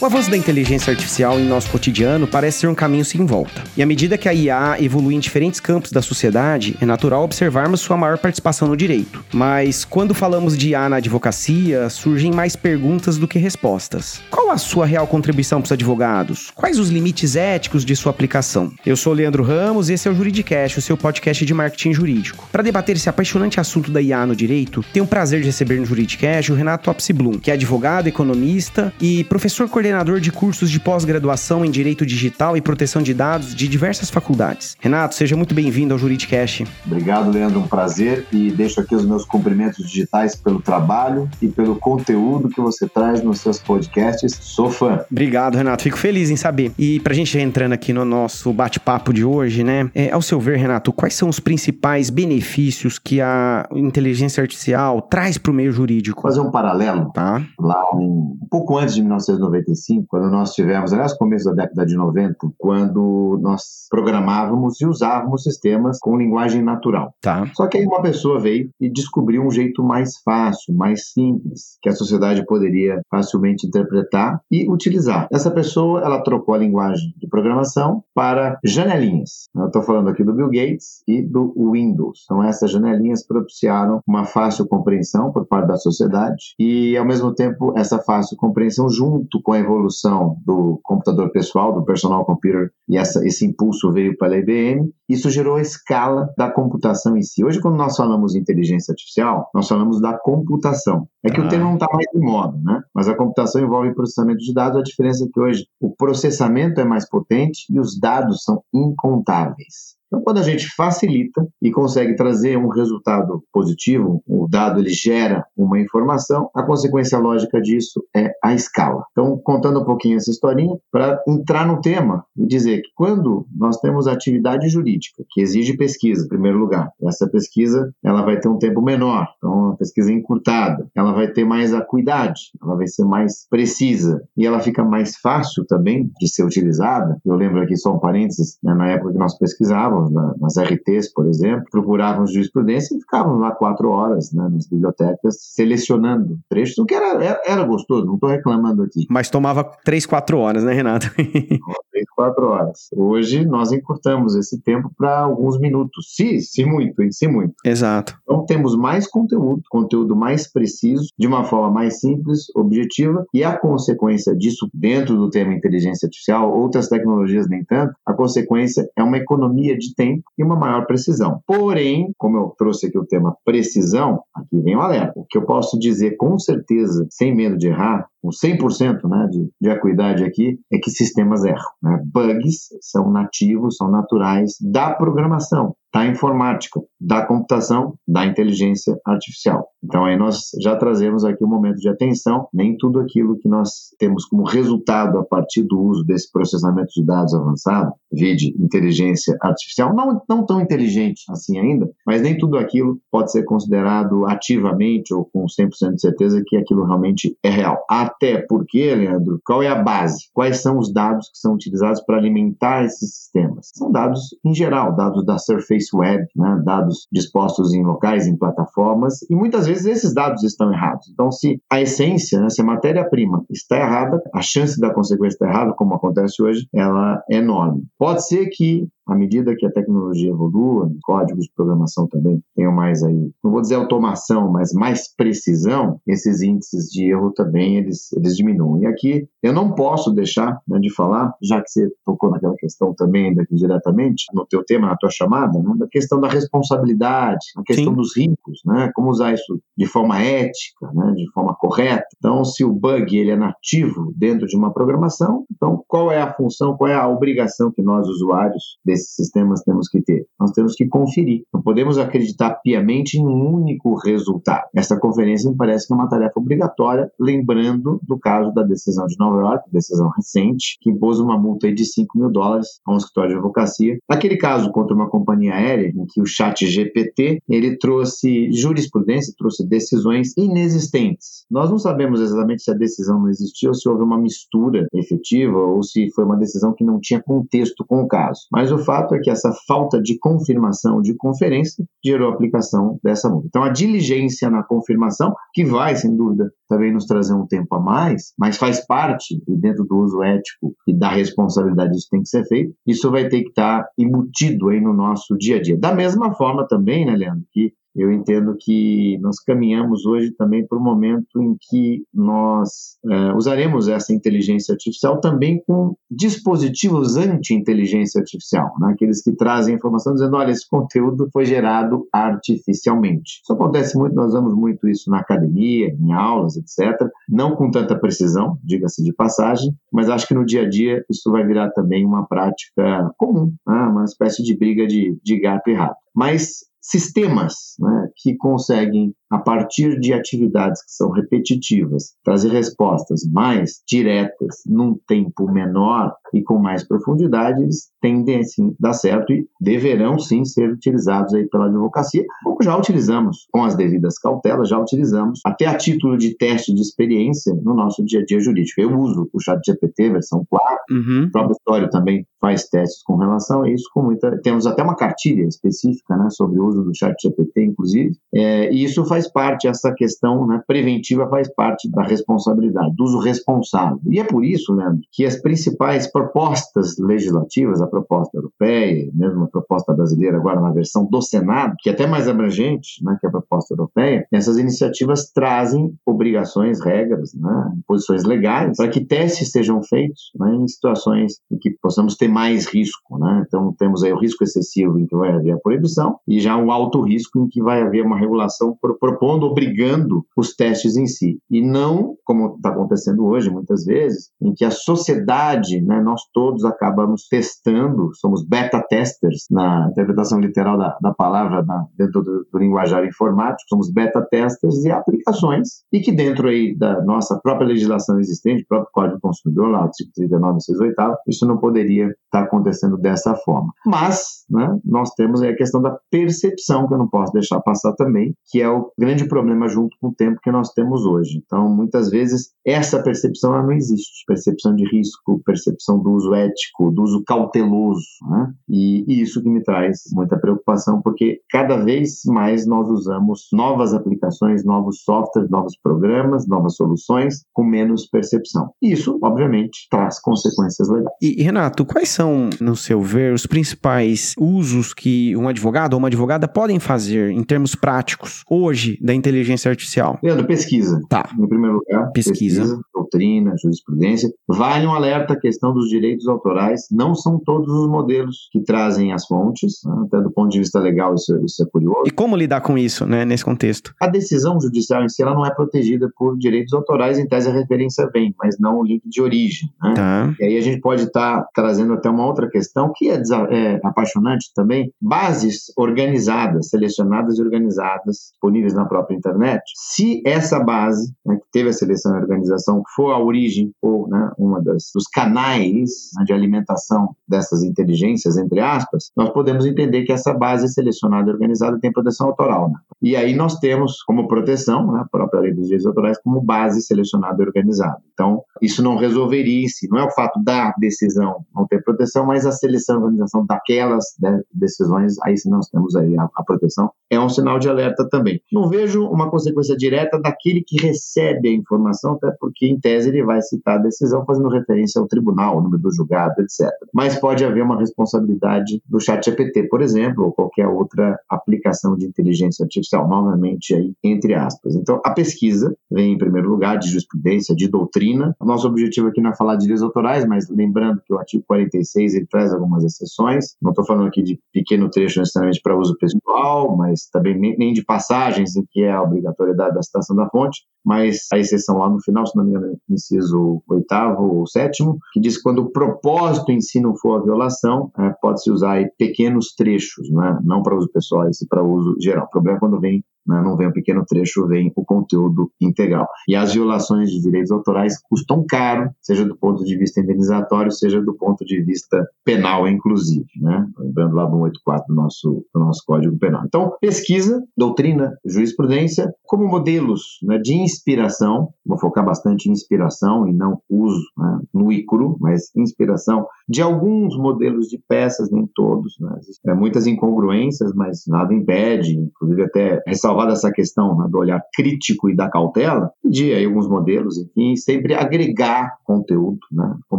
O 0.00 0.06
avanço 0.06 0.30
da 0.30 0.36
inteligência 0.36 0.90
artificial 0.90 1.38
em 1.38 1.44
nosso 1.44 1.68
cotidiano 1.68 2.26
parece 2.26 2.60
ser 2.60 2.68
um 2.68 2.74
caminho 2.74 3.04
sem 3.04 3.26
volta. 3.26 3.62
E 3.76 3.82
à 3.82 3.86
medida 3.86 4.16
que 4.16 4.30
a 4.30 4.32
IA 4.32 4.78
evolui 4.80 5.14
em 5.14 5.18
diferentes 5.18 5.60
campos 5.60 5.92
da 5.92 6.00
sociedade, 6.00 6.74
é 6.80 6.86
natural 6.86 7.22
observarmos 7.22 7.82
sua 7.82 7.98
maior 7.98 8.16
participação 8.16 8.66
no 8.66 8.78
direito. 8.78 9.22
Mas 9.30 9.84
quando 9.84 10.14
falamos 10.14 10.56
de 10.56 10.70
IA 10.70 10.88
na 10.88 10.96
advocacia, 10.96 11.90
surgem 11.90 12.32
mais 12.32 12.56
perguntas 12.56 13.18
do 13.18 13.28
que 13.28 13.38
respostas. 13.38 14.22
Qual 14.30 14.50
a 14.50 14.56
sua 14.56 14.86
real 14.86 15.06
contribuição 15.06 15.60
para 15.60 15.66
os 15.66 15.72
advogados? 15.72 16.50
Quais 16.54 16.78
os 16.78 16.88
limites 16.88 17.36
éticos 17.36 17.84
de 17.84 17.94
sua 17.94 18.08
aplicação? 18.08 18.72
Eu 18.86 18.96
sou 18.96 19.12
Leandro 19.12 19.42
Ramos 19.42 19.90
e 19.90 19.92
esse 19.92 20.08
é 20.08 20.10
o 20.10 20.14
Juridicast, 20.14 20.78
o 20.78 20.82
seu 20.82 20.96
podcast 20.96 21.44
de 21.44 21.52
marketing 21.52 21.92
jurídico. 21.92 22.48
Para 22.50 22.62
debater 22.62 22.96
esse 22.96 23.10
apaixonante 23.10 23.60
assunto 23.60 23.90
da 23.90 24.00
IA 24.00 24.24
no 24.24 24.34
direito, 24.34 24.82
tenho 24.94 25.04
o 25.04 25.08
prazer 25.08 25.40
de 25.40 25.46
receber 25.48 25.78
no 25.78 25.84
Juridicast 25.84 26.50
o 26.50 26.54
Renato 26.54 26.90
Opsiblum, 26.90 27.32
que 27.32 27.50
é 27.50 27.54
advogado, 27.54 28.06
economista 28.06 28.90
e 28.98 29.24
professor 29.24 29.68
coordenador 29.68 29.89
coordenador 29.90 30.20
de 30.20 30.30
cursos 30.30 30.70
de 30.70 30.78
pós-graduação 30.78 31.64
em 31.64 31.70
Direito 31.70 32.06
Digital 32.06 32.56
e 32.56 32.60
Proteção 32.60 33.02
de 33.02 33.12
Dados 33.12 33.52
de 33.52 33.66
diversas 33.66 34.08
faculdades. 34.08 34.76
Renato, 34.78 35.16
seja 35.16 35.34
muito 35.34 35.52
bem-vindo 35.52 35.92
ao 35.92 35.98
Juridicast. 35.98 36.64
Obrigado, 36.86 37.28
Leandro, 37.28 37.58
um 37.58 37.66
prazer 37.66 38.24
e 38.30 38.52
deixo 38.52 38.80
aqui 38.80 38.94
os 38.94 39.04
meus 39.04 39.24
cumprimentos 39.24 39.84
digitais 39.84 40.36
pelo 40.36 40.62
trabalho 40.62 41.28
e 41.42 41.48
pelo 41.48 41.74
conteúdo 41.74 42.48
que 42.48 42.60
você 42.60 42.88
traz 42.88 43.20
nos 43.20 43.40
seus 43.40 43.58
podcasts. 43.58 44.38
Sou 44.40 44.70
fã. 44.70 45.00
Obrigado, 45.10 45.56
Renato. 45.56 45.82
Fico 45.82 45.98
feliz 45.98 46.30
em 46.30 46.36
saber. 46.36 46.70
E 46.78 47.00
pra 47.00 47.12
gente 47.12 47.36
entrando 47.36 47.72
aqui 47.72 47.92
no 47.92 48.04
nosso 48.04 48.52
bate-papo 48.52 49.12
de 49.12 49.24
hoje, 49.24 49.64
né? 49.64 49.90
É, 49.92 50.12
ao 50.12 50.22
seu 50.22 50.38
ver, 50.38 50.56
Renato, 50.56 50.92
quais 50.92 51.14
são 51.14 51.28
os 51.28 51.40
principais 51.40 52.10
benefícios 52.10 52.96
que 52.96 53.20
a 53.20 53.68
inteligência 53.72 54.40
artificial 54.40 55.02
traz 55.02 55.36
para 55.36 55.50
o 55.50 55.54
meio 55.54 55.72
jurídico? 55.72 56.22
Fazer 56.22 56.40
um 56.40 56.50
paralelo. 56.52 57.10
Tá. 57.12 57.42
Lá 57.58 57.82
um, 57.92 58.38
um 58.40 58.48
pouco 58.48 58.78
antes 58.78 58.94
de 58.94 59.00
1995, 59.00 59.79
95, 59.80 60.06
quando 60.08 60.30
nós 60.30 60.52
tivemos, 60.52 60.92
aliás, 60.92 61.16
começo 61.16 61.46
da 61.46 61.62
década 61.62 61.86
de 61.86 61.96
90, 61.96 62.36
quando 62.58 63.38
nós 63.42 63.86
programávamos 63.90 64.80
e 64.80 64.86
usávamos 64.86 65.42
sistemas 65.42 65.98
com 65.98 66.16
linguagem 66.16 66.62
natural. 66.62 67.14
Tá. 67.20 67.46
Só 67.54 67.66
que 67.66 67.78
aí 67.78 67.86
uma 67.86 68.02
pessoa 68.02 68.38
veio 68.38 68.70
e 68.80 68.90
descobriu 68.90 69.42
um 69.42 69.50
jeito 69.50 69.82
mais 69.82 70.18
fácil, 70.18 70.74
mais 70.74 71.10
simples, 71.12 71.78
que 71.82 71.88
a 71.88 71.94
sociedade 71.94 72.44
poderia 72.46 73.00
facilmente 73.10 73.66
interpretar 73.66 74.40
e 74.50 74.70
utilizar. 74.70 75.28
Essa 75.32 75.50
pessoa, 75.50 76.00
ela 76.02 76.22
trocou 76.22 76.54
a 76.54 76.58
linguagem 76.58 77.12
de 77.16 77.26
programação 77.28 78.04
para 78.14 78.58
janelinhas. 78.64 79.48
Eu 79.54 79.66
estou 79.66 79.82
falando 79.82 80.08
aqui 80.08 80.22
do 80.22 80.34
Bill 80.34 80.48
Gates 80.48 81.02
e 81.08 81.22
do 81.22 81.52
Windows. 81.72 82.22
Então, 82.24 82.42
essas 82.42 82.70
janelinhas 82.70 83.26
propiciaram 83.26 84.00
uma 84.06 84.24
fácil 84.24 84.66
compreensão 84.66 85.32
por 85.32 85.46
parte 85.46 85.68
da 85.68 85.76
sociedade 85.76 86.54
e, 86.58 86.96
ao 86.96 87.04
mesmo 87.04 87.34
tempo, 87.34 87.72
essa 87.76 87.98
fácil 87.98 88.36
compreensão 88.36 88.88
junto 88.88 89.40
com 89.42 89.52
a 89.52 89.58
evolução 89.70 90.36
do 90.44 90.80
computador 90.82 91.30
pessoal, 91.30 91.72
do 91.72 91.84
personal 91.84 92.24
computer, 92.24 92.70
e 92.88 92.96
essa, 92.96 93.24
esse 93.26 93.46
impulso 93.46 93.92
veio 93.92 94.16
pela 94.16 94.36
IBM, 94.36 94.92
isso 95.08 95.30
gerou 95.30 95.56
a 95.56 95.62
escala 95.62 96.28
da 96.36 96.50
computação 96.50 97.16
em 97.16 97.22
si. 97.22 97.44
Hoje, 97.44 97.60
quando 97.60 97.76
nós 97.76 97.96
falamos 97.96 98.32
de 98.32 98.38
inteligência 98.38 98.92
artificial, 98.92 99.48
nós 99.54 99.68
falamos 99.68 100.00
da 100.00 100.16
computação. 100.18 101.08
É 101.24 101.30
que 101.30 101.40
ah. 101.40 101.44
o 101.44 101.48
termo 101.48 101.66
não 101.66 101.74
está 101.74 101.86
mais 101.92 102.06
de 102.12 102.20
moda, 102.20 102.58
né? 102.62 102.82
Mas 102.94 103.08
a 103.08 103.16
computação 103.16 103.62
envolve 103.62 103.94
processamento 103.94 104.38
de 104.38 104.52
dados, 104.52 104.78
a 104.78 104.82
diferença 104.82 105.24
é 105.24 105.28
que 105.32 105.40
hoje 105.40 105.66
o 105.80 105.94
processamento 105.94 106.80
é 106.80 106.84
mais 106.84 107.08
potente 107.08 107.64
e 107.70 107.78
os 107.78 107.98
dados 107.98 108.42
são 108.42 108.62
incontáveis. 108.72 109.99
Então, 110.10 110.22
quando 110.22 110.38
a 110.38 110.42
gente 110.42 110.66
facilita 110.74 111.46
e 111.62 111.70
consegue 111.70 112.16
trazer 112.16 112.58
um 112.58 112.68
resultado 112.68 113.44
positivo, 113.52 114.20
o 114.26 114.48
dado 114.48 114.80
ele 114.80 114.90
gera 114.90 115.44
uma 115.56 115.78
informação, 115.78 116.50
a 116.52 116.64
consequência 116.64 117.16
lógica 117.16 117.60
disso 117.60 118.02
é 118.14 118.32
a 118.42 118.52
escala. 118.52 119.04
Então, 119.12 119.38
contando 119.38 119.80
um 119.80 119.84
pouquinho 119.84 120.16
essa 120.16 120.30
historinha, 120.30 120.76
para 120.90 121.22
entrar 121.28 121.64
no 121.66 121.80
tema 121.80 122.24
e 122.36 122.44
dizer 122.44 122.82
que 122.82 122.88
quando 122.94 123.46
nós 123.56 123.76
temos 123.78 124.08
atividade 124.08 124.68
jurídica 124.68 125.22
que 125.30 125.40
exige 125.40 125.76
pesquisa, 125.76 126.24
em 126.24 126.28
primeiro 126.28 126.58
lugar, 126.58 126.90
essa 127.04 127.28
pesquisa 127.28 127.92
ela 128.02 128.22
vai 128.22 128.40
ter 128.40 128.48
um 128.48 128.58
tempo 128.58 128.82
menor, 128.82 129.28
então 129.36 129.52
uma 129.52 129.76
pesquisa 129.76 130.12
encurtada, 130.12 130.88
ela 130.94 131.12
vai 131.12 131.28
ter 131.28 131.44
mais 131.44 131.72
acuidade, 131.72 132.40
ela 132.60 132.76
vai 132.76 132.86
ser 132.86 133.04
mais 133.04 133.46
precisa 133.48 134.22
e 134.36 134.46
ela 134.46 134.58
fica 134.58 134.82
mais 134.82 135.16
fácil 135.16 135.64
também 135.66 136.10
de 136.18 136.28
ser 136.28 136.44
utilizada. 136.44 137.16
Eu 137.24 137.34
lembro 137.34 137.62
aqui 137.62 137.76
só 137.76 137.94
um 137.94 137.98
parênteses, 137.98 138.58
né, 138.62 138.74
na 138.74 138.88
época 138.88 139.12
que 139.12 139.18
nós 139.18 139.36
pesquisávamos, 139.38 139.99
nas 140.08 140.56
RTs, 140.56 141.12
por 141.12 141.26
exemplo, 141.26 141.64
procurávamos 141.70 142.32
jurisprudência 142.32 142.96
e 142.96 143.00
ficávamos 143.00 143.40
lá 143.40 143.50
quatro 143.52 143.90
horas 143.90 144.32
né, 144.32 144.48
nas 144.48 144.66
bibliotecas 144.66 145.36
selecionando 145.40 146.38
trechos, 146.48 146.78
o 146.78 146.86
que 146.86 146.94
era, 146.94 147.22
era, 147.22 147.42
era 147.44 147.64
gostoso, 147.64 148.06
não 148.06 148.14
estou 148.14 148.30
reclamando 148.30 148.82
aqui. 148.82 149.06
Mas 149.10 149.28
tomava 149.28 149.64
três, 149.84 150.06
quatro 150.06 150.38
horas, 150.38 150.64
né, 150.64 150.72
Renato? 150.72 151.10
três, 152.00 152.10
quatro 152.14 152.46
horas. 152.46 152.88
Hoje 152.96 153.44
nós 153.44 153.72
encurtamos 153.72 154.34
esse 154.34 154.60
tempo 154.62 154.90
para 154.96 155.20
alguns 155.20 155.58
minutos, 155.58 156.06
se, 156.14 156.40
se 156.40 156.64
muito, 156.64 157.02
se 157.10 157.28
muito. 157.28 157.54
Exato. 157.64 158.16
Então 158.22 158.44
temos 158.46 158.76
mais 158.76 159.06
conteúdo, 159.06 159.62
conteúdo 159.70 160.16
mais 160.16 160.50
preciso, 160.50 161.08
de 161.18 161.26
uma 161.26 161.44
forma 161.44 161.70
mais 161.70 162.00
simples, 162.00 162.44
objetiva, 162.56 163.24
e 163.34 163.44
a 163.44 163.56
consequência 163.56 164.34
disso, 164.34 164.68
dentro 164.72 165.16
do 165.16 165.30
tema 165.30 165.54
inteligência 165.54 166.06
artificial, 166.06 166.52
outras 166.56 166.88
tecnologias 166.88 167.48
nem 167.48 167.64
tanto, 167.64 167.92
a 168.06 168.14
consequência 168.14 168.88
é 168.96 169.02
uma 169.02 169.18
economia 169.18 169.76
de 169.76 169.94
tempo 169.94 170.22
e 170.38 170.44
uma 170.44 170.56
maior 170.56 170.86
precisão. 170.86 171.40
Porém, 171.46 172.12
como 172.16 172.36
eu 172.36 172.54
trouxe 172.56 172.86
aqui 172.86 172.98
o 172.98 173.06
tema 173.06 173.36
precisão, 173.44 174.22
aqui 174.34 174.60
vem 174.60 174.76
o 174.76 174.80
alerta. 174.80 175.12
O 175.16 175.26
que 175.28 175.38
eu 175.38 175.44
posso 175.44 175.78
dizer 175.78 176.16
com 176.16 176.38
certeza, 176.38 177.06
sem 177.10 177.34
medo 177.34 177.56
de 177.56 177.68
errar, 177.68 178.06
com 178.22 178.28
100% 178.28 179.08
né, 179.08 179.28
de, 179.30 179.50
de 179.60 179.70
acuidade 179.70 180.24
aqui, 180.24 180.58
é 180.72 180.78
que 180.78 180.90
sistemas 180.90 181.44
erram. 181.44 181.70
Né? 181.82 181.89
Bugs 182.04 182.68
são 182.80 183.10
nativos, 183.10 183.76
são 183.76 183.90
naturais 183.90 184.54
da 184.60 184.94
programação 184.94 185.74
da 185.92 186.06
informática, 186.06 186.80
da 187.00 187.24
computação, 187.26 187.94
da 188.06 188.24
inteligência 188.26 188.96
artificial. 189.06 189.68
Então 189.82 190.04
aí 190.04 190.16
nós 190.16 190.50
já 190.60 190.76
trazemos 190.76 191.24
aqui 191.24 191.42
um 191.44 191.48
momento 191.48 191.78
de 191.78 191.88
atenção, 191.88 192.46
nem 192.52 192.76
tudo 192.76 193.00
aquilo 193.00 193.38
que 193.38 193.48
nós 193.48 193.94
temos 193.98 194.24
como 194.26 194.44
resultado 194.44 195.18
a 195.18 195.24
partir 195.24 195.62
do 195.62 195.80
uso 195.80 196.04
desse 196.04 196.30
processamento 196.30 196.92
de 196.94 197.04
dados 197.04 197.34
avançado, 197.34 197.92
vide 198.12 198.54
inteligência 198.58 199.36
artificial, 199.40 199.94
não, 199.94 200.20
não 200.28 200.44
tão 200.44 200.60
inteligente 200.60 201.22
assim 201.30 201.58
ainda, 201.58 201.90
mas 202.06 202.22
nem 202.22 202.36
tudo 202.36 202.58
aquilo 202.58 203.00
pode 203.10 203.32
ser 203.32 203.44
considerado 203.44 204.26
ativamente 204.26 205.14
ou 205.14 205.24
com 205.24 205.46
100% 205.46 205.94
de 205.94 206.00
certeza 206.00 206.42
que 206.46 206.56
aquilo 206.56 206.84
realmente 206.84 207.36
é 207.42 207.48
real. 207.48 207.82
Até 207.88 208.44
porque, 208.46 208.94
Leandro, 208.94 209.40
qual 209.44 209.62
é 209.62 209.68
a 209.68 209.82
base? 209.82 210.28
Quais 210.34 210.60
são 210.60 210.78
os 210.78 210.92
dados 210.92 211.30
que 211.30 211.38
são 211.38 211.54
utilizados 211.54 212.00
para 212.02 212.18
alimentar 212.18 212.84
esses 212.84 213.14
sistemas? 213.14 213.70
São 213.74 213.90
dados 213.90 214.20
em 214.44 214.54
geral, 214.54 214.94
dados 214.94 215.24
da 215.24 215.38
Surface 215.38 215.79
Web, 215.92 216.26
né, 216.36 216.62
dados 216.64 217.06
dispostos 217.12 217.72
em 217.74 217.82
locais, 217.82 218.26
em 218.26 218.36
plataformas, 218.36 219.22
e 219.30 219.34
muitas 219.34 219.66
vezes 219.66 219.86
esses 219.86 220.14
dados 220.14 220.42
estão 220.42 220.72
errados. 220.72 221.08
Então, 221.12 221.30
se 221.30 221.60
a 221.70 221.80
essência, 221.80 222.40
né, 222.40 222.50
se 222.50 222.60
a 222.60 222.64
matéria-prima 222.64 223.44
está 223.50 223.78
errada, 223.78 224.20
a 224.34 224.42
chance 224.42 224.80
da 224.80 224.92
consequência 224.92 225.36
estar 225.36 225.48
errada, 225.48 225.72
como 225.72 225.94
acontece 225.94 226.42
hoje, 226.42 226.66
ela 226.74 227.22
é 227.30 227.36
enorme. 227.36 227.84
Pode 227.98 228.26
ser 228.26 228.48
que 228.48 228.88
à 229.10 229.16
medida 229.16 229.56
que 229.56 229.66
a 229.66 229.72
tecnologia 229.72 230.30
evolua, 230.30 230.90
códigos 231.02 231.44
de 231.44 231.52
programação 231.54 232.06
também 232.06 232.40
tenham 232.54 232.72
mais 232.72 233.02
aí, 233.02 233.32
não 233.42 233.50
vou 233.50 233.60
dizer 233.60 233.74
automação, 233.74 234.50
mas 234.50 234.72
mais 234.72 235.12
precisão, 235.14 236.00
esses 236.06 236.42
índices 236.42 236.86
de 236.86 237.10
erro 237.10 237.32
também 237.32 237.76
eles, 237.76 238.12
eles 238.12 238.36
diminuem. 238.36 238.82
E 238.82 238.86
aqui 238.86 239.28
eu 239.42 239.52
não 239.52 239.74
posso 239.74 240.12
deixar 240.12 240.60
né, 240.68 240.78
de 240.78 240.94
falar, 240.94 241.34
já 241.42 241.60
que 241.60 241.70
você 241.70 241.90
tocou 242.06 242.30
naquela 242.30 242.54
questão 242.56 242.94
também 242.94 243.34
daqui 243.34 243.54
diretamente, 243.54 244.26
no 244.32 244.46
teu 244.46 244.64
tema, 244.64 244.86
na 244.86 244.96
tua 244.96 245.10
chamada, 245.10 245.58
né, 245.58 245.74
da 245.76 245.88
questão 245.88 246.20
da 246.20 246.28
responsabilidade, 246.28 247.46
a 247.56 247.62
questão 247.64 247.92
Sim. 247.92 247.96
dos 247.96 248.16
ricos, 248.16 248.60
né, 248.64 248.90
como 248.94 249.10
usar 249.10 249.34
isso 249.34 249.60
de 249.76 249.86
forma 249.86 250.20
ética, 250.20 250.90
né, 250.94 251.14
de 251.16 251.28
forma 251.32 251.54
correta. 251.54 252.06
Então, 252.16 252.44
se 252.44 252.64
o 252.64 252.72
bug 252.72 253.16
ele 253.16 253.30
é 253.32 253.36
nativo 253.36 254.12
dentro 254.16 254.46
de 254.46 254.56
uma 254.56 254.72
programação, 254.72 255.44
então 255.50 255.82
qual 255.88 256.12
é 256.12 256.20
a 256.20 256.32
função, 256.32 256.76
qual 256.76 256.88
é 256.88 256.94
a 256.94 257.08
obrigação 257.08 257.72
que 257.72 257.82
nós 257.82 258.06
usuários 258.06 258.78
desse 258.84 258.99
desses 259.00 259.14
sistemas 259.14 259.62
temos 259.62 259.88
que 259.88 260.00
ter? 260.02 260.26
Nós 260.38 260.52
temos 260.52 260.74
que 260.74 260.86
conferir. 260.86 261.42
Não 261.52 261.62
podemos 261.62 261.98
acreditar 261.98 262.50
piamente 262.62 263.18
em 263.18 263.26
um 263.26 263.54
único 263.54 263.94
resultado. 263.94 264.68
Essa 264.74 264.98
conferência 264.98 265.50
me 265.50 265.56
parece 265.56 265.86
que 265.86 265.92
é 265.92 265.96
uma 265.96 266.08
tarefa 266.08 266.38
obrigatória, 266.38 267.10
lembrando 267.18 268.00
do 268.06 268.18
caso 268.18 268.52
da 268.52 268.62
decisão 268.62 269.06
de 269.06 269.16
Nova 269.18 269.40
York, 269.40 269.70
decisão 269.72 270.10
recente, 270.10 270.76
que 270.80 270.90
impôs 270.90 271.18
uma 271.18 271.38
multa 271.38 271.72
de 271.72 271.84
5 271.84 272.18
mil 272.18 272.30
dólares 272.30 272.80
a 272.86 272.92
um 272.92 272.96
escritório 272.96 273.30
de 273.30 273.36
advocacia. 273.36 273.98
Naquele 274.08 274.36
caso 274.36 274.70
contra 274.70 274.94
uma 274.94 275.08
companhia 275.08 275.54
aérea, 275.54 275.88
em 275.88 276.06
que 276.06 276.20
o 276.20 276.26
chat 276.26 276.66
GPT 276.66 277.42
ele 277.48 277.76
trouxe 277.76 278.52
jurisprudência, 278.52 279.34
trouxe 279.36 279.66
decisões 279.66 280.36
inexistentes. 280.36 281.44
Nós 281.50 281.70
não 281.70 281.78
sabemos 281.78 282.20
exatamente 282.20 282.62
se 282.62 282.70
a 282.70 282.74
decisão 282.74 283.20
não 283.20 283.28
existiu 283.28 283.72
se 283.74 283.88
houve 283.88 284.02
uma 284.02 284.18
mistura 284.18 284.86
efetiva 284.92 285.58
ou 285.58 285.82
se 285.82 286.10
foi 286.10 286.24
uma 286.24 286.36
decisão 286.36 286.74
que 286.74 286.84
não 286.84 287.00
tinha 287.00 287.22
contexto 287.22 287.84
com 287.86 288.02
o 288.02 288.08
caso. 288.08 288.40
Mas 288.50 288.72
o 288.72 288.78
fato 288.84 289.14
é 289.14 289.20
que 289.20 289.30
essa 289.30 289.52
falta 289.66 290.00
de 290.00 290.18
confirmação 290.18 291.00
de 291.00 291.14
conferência 291.16 291.84
gerou 292.04 292.30
a 292.30 292.34
aplicação 292.34 292.98
dessa 293.02 293.28
multa. 293.28 293.46
Então, 293.48 293.62
a 293.62 293.70
diligência 293.70 294.50
na 294.50 294.62
confirmação, 294.62 295.34
que 295.52 295.64
vai, 295.64 295.96
sem 295.96 296.16
dúvida, 296.16 296.50
também 296.68 296.92
nos 296.92 297.06
trazer 297.06 297.34
um 297.34 297.46
tempo 297.46 297.74
a 297.74 297.80
mais, 297.80 298.32
mas 298.38 298.56
faz 298.56 298.86
parte, 298.86 299.42
dentro 299.46 299.84
do 299.84 299.98
uso 299.98 300.22
ético 300.22 300.74
e 300.86 300.92
da 300.92 301.08
responsabilidade 301.08 301.96
isso 301.96 302.08
tem 302.10 302.22
que 302.22 302.28
ser 302.28 302.44
feito, 302.46 302.74
isso 302.86 303.10
vai 303.10 303.28
ter 303.28 303.42
que 303.42 303.48
estar 303.48 303.86
embutido 303.98 304.68
aí 304.68 304.80
no 304.80 304.92
nosso 304.92 305.36
dia 305.36 305.56
a 305.56 305.62
dia. 305.62 305.76
Da 305.76 305.94
mesma 305.94 306.32
forma 306.34 306.66
também, 306.66 307.04
né, 307.04 307.16
Leandro, 307.16 307.44
que 307.52 307.72
eu 307.94 308.12
entendo 308.12 308.56
que 308.58 309.18
nós 309.20 309.40
caminhamos 309.40 310.06
hoje 310.06 310.32
também 310.32 310.66
para 310.66 310.78
o 310.78 310.82
momento 310.82 311.42
em 311.42 311.56
que 311.60 312.04
nós 312.14 312.96
é, 313.04 313.32
usaremos 313.34 313.88
essa 313.88 314.12
inteligência 314.12 314.72
artificial 314.72 315.20
também 315.20 315.62
com 315.66 315.96
dispositivos 316.10 317.16
anti-inteligência 317.16 318.20
artificial, 318.20 318.72
né? 318.78 318.92
aqueles 318.92 319.22
que 319.22 319.32
trazem 319.32 319.74
informação 319.74 320.14
dizendo, 320.14 320.36
olha, 320.36 320.50
esse 320.50 320.68
conteúdo 320.68 321.28
foi 321.32 321.44
gerado 321.44 322.06
artificialmente. 322.12 323.40
Isso 323.42 323.52
acontece 323.52 323.98
muito, 323.98 324.14
nós 324.14 324.28
usamos 324.28 324.54
muito 324.54 324.88
isso 324.88 325.10
na 325.10 325.18
academia, 325.18 325.88
em 325.88 326.12
aulas, 326.12 326.56
etc. 326.56 327.08
Não 327.28 327.56
com 327.56 327.70
tanta 327.70 327.98
precisão, 327.98 328.58
diga-se 328.62 329.02
de 329.02 329.12
passagem, 329.12 329.74
mas 329.92 330.08
acho 330.08 330.28
que 330.28 330.34
no 330.34 330.44
dia 330.44 330.62
a 330.62 330.68
dia 330.68 331.04
isso 331.10 331.30
vai 331.30 331.44
virar 331.44 331.70
também 331.70 332.04
uma 332.04 332.26
prática 332.26 333.10
comum, 333.16 333.52
né? 333.66 333.82
uma 333.82 334.04
espécie 334.04 334.42
de 334.42 334.56
briga 334.56 334.86
de, 334.86 335.18
de 335.22 335.40
gato 335.40 335.68
e 335.70 335.74
rato. 335.74 335.96
Mas 336.14 336.69
sistemas 336.80 337.74
né, 337.78 338.08
que 338.16 338.36
conseguem 338.36 339.14
a 339.30 339.38
partir 339.38 339.98
de 340.00 340.12
atividades 340.12 340.82
que 340.84 340.90
são 340.90 341.10
repetitivas, 341.10 342.14
trazer 342.24 342.50
respostas 342.50 343.24
mais 343.24 343.80
diretas 343.88 344.62
num 344.66 344.98
tempo 345.06 345.50
menor 345.50 346.12
e 346.34 346.42
com 346.42 346.58
mais 346.58 346.86
profundidade, 346.86 347.62
eles 347.62 347.90
tendem 348.00 348.42
sim 348.44 348.74
dar 348.78 348.92
certo 348.92 349.32
e 349.32 349.46
deverão 349.60 350.18
sim 350.18 350.44
ser 350.44 350.70
utilizados 350.70 351.34
aí 351.34 351.46
pela 351.48 351.66
advocacia, 351.66 352.24
como 352.42 352.62
já 352.62 352.76
utilizamos 352.76 353.46
com 353.52 353.64
as 353.64 353.74
devidas 353.76 354.18
cautelas, 354.18 354.68
já 354.68 354.78
utilizamos 354.78 355.40
até 355.44 355.66
a 355.66 355.76
título 355.76 356.16
de 356.16 356.36
teste 356.36 356.74
de 356.74 356.80
experiência 356.80 357.54
no 357.54 357.74
nosso 357.74 358.04
dia 358.04 358.20
a 358.20 358.24
dia 358.24 358.40
jurídico. 358.40 358.80
Eu 358.80 358.98
uso 358.98 359.28
o 359.32 359.40
chat 359.40 359.60
GPT 359.64 360.10
versão 360.10 360.44
4, 360.48 360.78
uhum. 360.90 361.24
o 361.24 361.30
próprio 361.30 361.56
História 361.60 361.90
também 361.90 362.26
faz 362.40 362.68
testes 362.68 363.02
com 363.02 363.16
relação 363.16 363.62
a 363.62 363.70
isso, 363.70 363.84
com 363.92 364.02
muita, 364.02 364.40
temos 364.42 364.66
até 364.66 364.82
uma 364.82 364.96
cartilha 364.96 365.46
específica 365.46 366.16
né, 366.16 366.28
sobre 366.30 366.58
o 366.58 366.66
uso 366.66 366.82
do 366.82 366.94
chat 366.94 367.14
GPT, 367.20 367.64
inclusive, 367.64 368.12
é, 368.34 368.72
e 368.72 368.84
isso 368.84 369.04
faz 369.04 369.19
faz 369.20 369.28
parte, 369.30 369.68
essa 369.68 369.92
questão 369.92 370.46
né, 370.46 370.62
preventiva 370.66 371.28
faz 371.28 371.52
parte 371.52 371.90
da 371.90 372.02
responsabilidade, 372.02 372.94
do 372.96 373.04
uso 373.04 373.18
responsável. 373.18 374.00
E 374.08 374.18
é 374.18 374.24
por 374.24 374.44
isso, 374.44 374.72
Leandro, 374.72 375.00
que 375.12 375.26
as 375.26 375.40
principais 375.40 376.10
propostas 376.10 376.96
legislativas, 376.98 377.82
a 377.82 377.86
proposta 377.86 378.36
europeia, 378.36 379.10
mesmo 379.12 379.44
a 379.44 379.48
proposta 379.48 379.92
brasileira 379.92 380.38
agora 380.38 380.60
na 380.60 380.70
versão 380.70 381.04
do 381.04 381.20
Senado, 381.20 381.74
que 381.80 381.90
é 381.90 381.92
até 381.92 382.06
mais 382.06 382.28
abrangente 382.28 383.04
né, 383.04 383.16
que 383.20 383.26
a 383.26 383.30
proposta 383.30 383.74
europeia, 383.74 384.26
essas 384.32 384.56
iniciativas 384.56 385.30
trazem 385.30 385.92
obrigações, 386.06 386.82
regras, 386.82 387.34
né, 387.34 387.72
posições 387.86 388.24
legais 388.24 388.76
para 388.76 388.88
que 388.88 389.04
testes 389.04 389.50
sejam 389.50 389.82
feitos 389.82 390.30
né, 390.38 390.54
em 390.54 390.66
situações 390.66 391.40
em 391.50 391.58
que 391.58 391.70
possamos 391.82 392.16
ter 392.16 392.28
mais 392.28 392.66
risco. 392.66 393.18
Né? 393.18 393.44
Então, 393.46 393.74
temos 393.78 394.02
aí 394.02 394.12
o 394.12 394.18
risco 394.18 394.44
excessivo 394.44 394.98
em 394.98 395.06
que 395.06 395.16
vai 395.16 395.32
haver 395.32 395.52
a 395.52 395.58
proibição 395.58 396.18
e 396.26 396.40
já 396.40 396.56
um 396.56 396.70
alto 396.70 397.02
risco 397.02 397.38
em 397.40 397.48
que 397.48 397.62
vai 397.62 397.82
haver 397.82 398.04
uma 398.04 398.18
regulação 398.18 398.76
por 398.80 398.98
propondo, 399.10 399.44
obrigando 399.44 400.24
os 400.36 400.54
testes 400.54 400.96
em 400.96 401.06
si. 401.06 401.38
E 401.50 401.60
não, 401.60 402.14
como 402.24 402.54
está 402.56 402.70
acontecendo 402.70 403.26
hoje, 403.26 403.50
muitas 403.50 403.84
vezes, 403.84 404.30
em 404.40 404.52
que 404.54 404.64
a 404.64 404.70
sociedade, 404.70 405.80
né, 405.80 406.00
nós 406.00 406.22
todos 406.32 406.64
acabamos 406.64 407.26
testando, 407.28 408.10
somos 408.14 408.46
beta 408.46 408.80
testers, 408.88 409.46
na 409.50 409.88
interpretação 409.90 410.38
literal 410.38 410.78
da, 410.78 410.96
da 411.00 411.12
palavra 411.12 411.62
na, 411.64 411.86
dentro 411.96 412.22
do, 412.22 412.46
do 412.52 412.58
linguajar 412.58 413.04
informático, 413.04 413.68
somos 413.68 413.92
beta 413.92 414.24
testers 414.30 414.76
de 414.76 414.90
aplicações, 414.90 415.82
e 415.92 416.00
que 416.00 416.12
dentro 416.12 416.48
aí 416.48 416.76
da 416.76 417.02
nossa 417.02 417.38
própria 417.40 417.66
legislação 417.66 418.18
existente, 418.18 418.64
próprio 418.68 418.90
Código 418.92 419.16
do 419.16 419.20
Consumidor, 419.20 419.70
lá, 419.70 419.82
artigo 419.82 420.10
39, 420.14 420.60
68, 420.60 421.18
isso 421.28 421.46
não 421.46 421.58
poderia 421.58 422.06
estar 422.06 422.18
tá 422.30 422.42
acontecendo 422.42 422.96
dessa 422.96 423.34
forma. 423.34 423.72
Mas, 423.84 424.44
né, 424.48 424.78
nós 424.84 425.10
temos 425.14 425.42
aí 425.42 425.50
a 425.50 425.56
questão 425.56 425.80
da 425.80 425.96
percepção, 426.10 426.86
que 426.86 426.94
eu 426.94 426.98
não 426.98 427.08
posso 427.08 427.32
deixar 427.32 427.60
passar 427.60 427.92
também, 427.94 428.34
que 428.50 428.60
é 428.60 428.68
o 428.68 428.92
grande 429.00 429.26
problema 429.26 429.66
junto 429.66 429.96
com 429.98 430.08
o 430.08 430.14
tempo 430.14 430.40
que 430.42 430.52
nós 430.52 430.72
temos 430.74 431.06
hoje. 431.06 431.42
Então, 431.44 431.68
muitas 431.74 432.10
vezes, 432.10 432.50
essa 432.64 433.02
percepção 433.02 433.50
não 433.50 433.72
existe. 433.72 434.24
Percepção 434.26 434.76
de 434.76 434.84
risco, 434.84 435.42
percepção 435.44 435.98
do 435.98 436.10
uso 436.10 436.34
ético, 436.34 436.90
do 436.90 437.02
uso 437.02 437.24
cauteloso. 437.24 438.04
Né? 438.28 438.52
E, 438.68 439.04
e 439.08 439.22
isso 439.22 439.42
que 439.42 439.48
me 439.48 439.62
traz 439.62 440.02
muita 440.12 440.38
preocupação, 440.38 441.00
porque 441.00 441.40
cada 441.50 441.78
vez 441.82 442.20
mais 442.26 442.66
nós 442.66 442.88
usamos 442.88 443.48
novas 443.52 443.94
aplicações, 443.94 444.64
novos 444.64 445.02
softwares, 445.02 445.50
novos 445.50 445.74
programas, 445.82 446.46
novas 446.46 446.76
soluções 446.76 447.42
com 447.54 447.64
menos 447.64 448.06
percepção. 448.06 448.70
Isso, 448.82 449.18
obviamente, 449.22 449.86
traz 449.90 450.20
consequências 450.20 450.88
legais. 450.88 451.14
E, 451.22 451.42
Renato, 451.42 451.86
quais 451.86 452.10
são, 452.10 452.50
no 452.60 452.76
seu 452.76 453.00
ver, 453.00 453.32
os 453.32 453.46
principais 453.46 454.34
usos 454.38 454.92
que 454.92 455.34
um 455.36 455.48
advogado 455.48 455.94
ou 455.94 455.98
uma 455.98 456.08
advogada 456.08 456.46
podem 456.46 456.78
fazer 456.78 457.30
em 457.30 457.42
termos 457.42 457.74
práticos 457.74 458.42
hoje 458.50 458.89
hoje 458.90 458.98
da 459.00 459.14
inteligência 459.14 459.70
artificial? 459.70 460.18
Leandro, 460.22 460.46
pesquisa. 460.46 461.00
Tá. 461.08 461.28
Em 461.38 461.46
primeiro 461.46 461.76
lugar, 461.76 462.10
pesquisa. 462.12 462.60
pesquisa 462.62 462.90
doutrina, 463.10 463.54
jurisprudência. 463.60 464.30
Vale 464.46 464.86
um 464.86 464.94
alerta 464.94 465.34
a 465.34 465.40
questão 465.40 465.74
dos 465.74 465.88
direitos 465.88 466.28
autorais. 466.28 466.86
Não 466.90 467.14
são 467.14 467.38
todos 467.38 467.72
os 467.72 467.88
modelos 467.88 468.48
que 468.52 468.60
trazem 468.60 469.12
as 469.12 469.26
fontes, 469.26 469.80
né? 469.84 470.04
até 470.06 470.22
do 470.22 470.30
ponto 470.30 470.50
de 470.50 470.60
vista 470.60 470.78
legal 470.78 471.14
isso, 471.14 471.36
isso, 471.44 471.62
é 471.62 471.66
curioso. 471.66 472.02
E 472.06 472.10
como 472.10 472.36
lidar 472.36 472.60
com 472.60 472.78
isso, 472.78 473.04
né, 473.04 473.24
nesse 473.24 473.44
contexto? 473.44 473.92
A 474.00 474.06
decisão 474.06 474.60
judicial 474.60 475.02
em 475.04 475.08
si 475.08 475.22
ela 475.22 475.34
não 475.34 475.44
é 475.44 475.52
protegida 475.52 476.10
por 476.16 476.38
direitos 476.38 476.72
autorais, 476.72 477.18
em 477.18 477.26
tese 477.26 477.48
a 477.48 477.52
referência 477.52 478.08
vem, 478.12 478.34
mas 478.38 478.56
não 478.58 478.78
o 478.78 478.84
link 478.84 479.02
de 479.06 479.20
origem. 479.20 479.68
Né? 479.82 479.94
Tá. 479.94 480.34
E 480.38 480.44
aí 480.44 480.56
a 480.56 480.60
gente 480.60 480.80
pode 480.80 481.04
estar 481.04 481.42
tá 481.42 481.48
trazendo 481.54 481.94
até 481.94 482.08
uma 482.08 482.26
outra 482.26 482.48
questão 482.48 482.92
que 482.94 483.08
é, 483.08 483.20
é 483.50 483.80
apaixonante 483.82 484.50
também. 484.54 484.92
Bases 485.00 485.72
organizadas, 485.76 486.68
selecionadas 486.68 487.38
e 487.38 487.42
organizadas, 487.42 488.30
disponíveis 488.30 488.69
na 488.74 488.84
própria 488.84 489.16
internet. 489.16 489.62
Se 489.76 490.22
essa 490.24 490.58
base, 490.60 491.12
né, 491.24 491.36
que 491.36 491.46
teve 491.52 491.70
a 491.70 491.72
seleção 491.72 492.16
e 492.16 492.20
organização, 492.20 492.82
for 492.94 493.12
a 493.12 493.22
origem 493.22 493.72
ou 493.80 494.08
né, 494.08 494.30
uma 494.38 494.62
das, 494.62 494.90
dos 494.94 495.06
canais 495.06 496.10
né, 496.16 496.24
de 496.24 496.32
alimentação 496.32 497.14
dessas 497.28 497.62
inteligências, 497.62 498.36
entre 498.36 498.60
aspas, 498.60 499.10
nós 499.16 499.30
podemos 499.30 499.66
entender 499.66 500.04
que 500.04 500.12
essa 500.12 500.32
base 500.32 500.68
selecionada 500.68 501.30
e 501.30 501.32
organizada 501.32 501.78
tem 501.80 501.92
proteção 501.92 502.28
autoral. 502.28 502.70
Né? 502.70 502.76
E 503.02 503.16
aí 503.16 503.34
nós 503.34 503.58
temos 503.58 504.02
como 504.02 504.28
proteção, 504.28 504.92
né, 504.92 505.00
a 505.00 505.08
própria 505.08 505.40
lei 505.40 505.52
dos 505.52 505.64
direitos 505.64 505.86
autorais, 505.86 506.20
como 506.22 506.40
base 506.40 506.82
selecionada 506.82 507.42
e 507.42 507.46
organizada. 507.46 508.00
Então, 508.12 508.42
isso 508.60 508.82
não 508.82 508.96
resolveria 508.96 509.66
si, 509.68 509.88
não 509.88 509.98
é 509.98 510.04
o 510.04 510.10
fato 510.10 510.42
da 510.42 510.72
decisão 510.78 511.44
não 511.54 511.66
ter 511.66 511.82
proteção, 511.82 512.26
mas 512.26 512.46
a 512.46 512.52
seleção 512.52 512.96
e 512.96 513.04
organização 513.04 513.44
daquelas 513.44 514.04
né, 514.20 514.40
decisões, 514.52 515.16
aí 515.22 515.36
sim 515.36 515.50
nós 515.50 515.68
temos 515.68 515.94
aí 515.96 516.16
a, 516.18 516.28
a 516.34 516.44
proteção. 516.44 516.90
É 517.10 517.18
um 517.18 517.28
sinal 517.28 517.58
de 517.58 517.68
alerta 517.68 518.08
também. 518.08 518.40
Não 518.60 518.68
vejo 518.68 519.06
uma 519.06 519.30
consequência 519.30 519.74
direta 519.74 520.20
daquele 520.20 520.62
que 520.62 520.76
recebe 520.76 521.48
a 521.48 521.52
informação, 521.52 522.12
até 522.12 522.30
porque, 522.38 522.66
em 522.66 522.78
tese, 522.78 523.08
ele 523.08 523.24
vai 523.24 523.40
citar 523.40 523.78
a 523.78 523.82
decisão 523.82 524.22
fazendo 524.26 524.50
referência 524.50 525.00
ao 525.00 525.08
tribunal, 525.08 525.56
o 525.56 525.62
número 525.62 525.82
do 525.82 525.90
julgado, 525.90 526.42
etc. 526.42 526.68
Mas 526.92 527.18
pode 527.18 527.42
haver 527.42 527.62
uma 527.62 527.78
responsabilidade 527.78 528.82
do 528.86 529.00
chat 529.00 529.24
GPT, 529.24 529.62
por 529.68 529.80
exemplo, 529.80 530.24
ou 530.24 530.32
qualquer 530.32 530.66
outra 530.66 531.18
aplicação 531.26 531.96
de 531.96 532.04
inteligência 532.04 532.62
artificial, 532.62 533.08
novamente 533.08 533.74
aí, 533.74 533.94
entre 534.04 534.34
aspas. 534.34 534.76
Então, 534.76 535.00
a 535.02 535.10
pesquisa 535.10 535.74
vem 535.90 536.12
em 536.12 536.18
primeiro 536.18 536.50
lugar 536.50 536.78
de 536.78 536.90
jurisprudência, 536.90 537.56
de 537.56 537.66
doutrina. 537.66 538.36
O 538.38 538.44
nosso 538.44 538.68
objetivo 538.68 539.08
aqui 539.08 539.22
não 539.22 539.30
é 539.30 539.34
falar 539.36 539.54
de 539.54 539.62
direitos 539.62 539.82
autorais, 539.82 540.26
mas 540.26 540.50
lembrando 540.50 541.00
que 541.00 541.14
o 541.14 541.18
artigo 541.18 541.42
46 541.46 542.14
ele 542.14 542.26
traz 542.26 542.52
algumas 542.52 542.84
exceções. 542.84 543.56
Não 543.62 543.70
estou 543.70 543.86
falando 543.86 544.08
aqui 544.08 544.22
de 544.22 544.38
pequeno 544.52 544.90
trecho 544.90 545.18
necessariamente 545.18 545.62
para 545.62 545.78
uso 545.78 545.96
pessoal, 545.96 546.76
mas 546.76 547.06
também 547.06 547.38
nem 547.38 547.72
de 547.72 547.82
passagens 547.82 548.49
em 548.56 548.64
que 548.70 548.82
é 548.82 548.92
a 548.92 549.02
obrigatoriedade 549.02 549.74
da 549.74 549.82
citação 549.82 550.16
da 550.16 550.28
fonte, 550.28 550.60
mas 550.84 551.26
a 551.32 551.38
exceção 551.38 551.78
lá 551.78 551.90
no 551.90 552.02
final, 552.02 552.26
se 552.26 552.36
não 552.36 552.44
me 552.44 552.50
engano, 552.50 552.76
inciso 552.88 553.62
oitavo 553.68 554.38
ou 554.38 554.46
sétimo, 554.46 554.98
que 555.12 555.20
diz 555.20 555.36
que 555.36 555.42
quando 555.42 555.60
o 555.60 555.70
propósito 555.70 556.50
em 556.50 556.60
si 556.60 556.80
não 556.80 556.96
for 556.96 557.20
a 557.20 557.24
violação, 557.24 557.90
é, 557.98 558.10
pode-se 558.20 558.50
usar 558.50 558.82
pequenos 558.98 559.54
trechos, 559.54 560.10
né? 560.10 560.38
não 560.42 560.62
para 560.62 560.76
uso 560.76 560.88
pessoal, 560.90 561.28
e 561.28 561.46
para 561.48 561.62
uso 561.62 561.96
geral. 562.00 562.26
O 562.26 562.30
problema 562.30 562.56
é 562.56 562.60
quando 562.60 562.80
vem 562.80 563.04
né? 563.30 563.40
não 563.42 563.56
vem 563.56 563.68
um 563.68 563.72
pequeno 563.72 564.04
trecho, 564.04 564.46
vem 564.46 564.72
o 564.74 564.84
conteúdo 564.84 565.50
integral. 565.60 566.06
E 566.28 566.34
as 566.34 566.52
violações 566.52 567.10
de 567.10 567.20
direitos 567.20 567.50
autorais 567.50 568.00
custam 568.02 568.44
caro, 568.48 568.90
seja 569.00 569.24
do 569.24 569.36
ponto 569.36 569.64
de 569.64 569.76
vista 569.76 570.00
indenizatório, 570.00 570.72
seja 570.72 571.00
do 571.00 571.14
ponto 571.14 571.44
de 571.44 571.62
vista 571.62 572.04
penal, 572.24 572.66
inclusive, 572.68 573.26
né? 573.40 573.66
lembrando 573.78 574.16
lá 574.16 574.24
do 574.24 574.36
184 574.36 574.86
do 574.88 574.94
nosso, 574.94 575.44
do 575.54 575.60
nosso 575.60 575.82
Código 575.86 576.18
Penal. 576.18 576.42
Então, 576.44 576.72
pesquisa, 576.80 577.42
doutrina, 577.56 578.12
jurisprudência, 578.24 579.12
como 579.24 579.46
modelos 579.46 580.18
né, 580.22 580.38
de 580.38 580.54
inspiração, 580.54 581.50
vou 581.64 581.78
focar 581.78 582.04
bastante 582.04 582.48
em 582.48 582.52
inspiração 582.52 583.28
e 583.28 583.32
não 583.32 583.60
uso 583.68 584.02
né, 584.18 584.40
no 584.52 584.72
ICRU, 584.72 585.16
mas 585.20 585.54
inspiração 585.56 586.26
de 586.48 586.60
alguns 586.60 587.16
modelos 587.16 587.68
de 587.68 587.78
peças, 587.88 588.30
nem 588.30 588.48
todos. 588.54 588.96
Né? 589.44 589.54
Muitas 589.54 589.86
incongruências, 589.86 590.72
mas 590.74 591.04
nada 591.06 591.32
impede, 591.32 591.96
inclusive 591.96 592.42
até 592.42 592.82
ressalvada 593.20 593.32
essa 593.32 593.50
questão 593.50 593.96
né, 593.96 594.06
do 594.08 594.18
olhar 594.18 594.42
crítico 594.54 595.10
e 595.10 595.16
da 595.16 595.28
cautela, 595.28 595.90
de 596.04 596.32
aí 596.32 596.44
alguns 596.44 596.68
modelos, 596.68 597.18
enfim, 597.18 597.56
sempre 597.56 597.94
agregar 597.94 598.76
conteúdo 598.84 599.40
né, 599.52 599.74
com 599.88 599.98